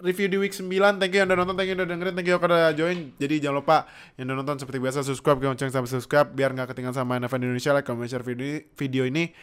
[0.00, 0.72] review di week 9.
[0.96, 2.98] Thank you yang udah nonton, thank you yang udah dengerin, thank you yang udah join.
[3.20, 3.76] Jadi jangan lupa
[4.16, 7.76] yang udah nonton seperti biasa subscribe, lonceng sampai subscribe biar nggak ketinggalan sama NFL Indonesia,
[7.76, 9.36] like, comment, share video, video ini.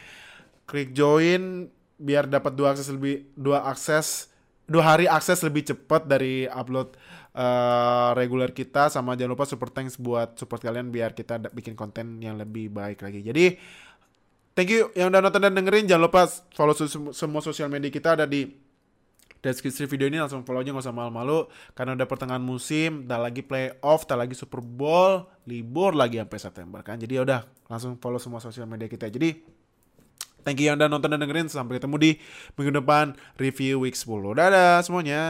[0.66, 1.70] Klik join
[2.02, 4.26] biar dapat dua akses lebih dua akses
[4.66, 6.98] dua hari akses lebih cepat dari upload
[7.34, 12.18] eh, reguler kita sama jangan lupa super thanks buat support kalian biar kita bikin konten
[12.18, 13.22] yang lebih baik lagi.
[13.22, 13.54] Jadi
[14.52, 15.88] Thank you yang udah nonton dan dengerin.
[15.88, 18.52] Jangan lupa follow sem- semua sosial media kita ada di
[19.40, 20.20] deskripsi video ini.
[20.20, 21.48] Langsung follow aja nggak usah malu-malu.
[21.72, 26.80] Karena udah pertengahan musim, tak lagi playoff, tak lagi Super Bowl, libur lagi sampai September
[26.84, 27.00] kan.
[27.00, 27.40] Jadi ya udah
[27.72, 29.08] langsung follow semua sosial media kita.
[29.08, 29.40] Jadi
[30.44, 31.48] thank you yang udah nonton dan dengerin.
[31.48, 32.10] Sampai ketemu di
[32.60, 34.36] minggu depan review week 10.
[34.36, 35.22] Dadah semuanya.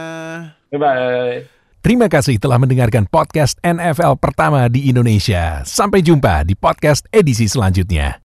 [0.67, 1.47] Bye.
[1.79, 5.63] Terima kasih telah mendengarkan podcast NFL pertama di Indonesia.
[5.63, 8.19] Sampai jumpa di podcast edisi selanjutnya.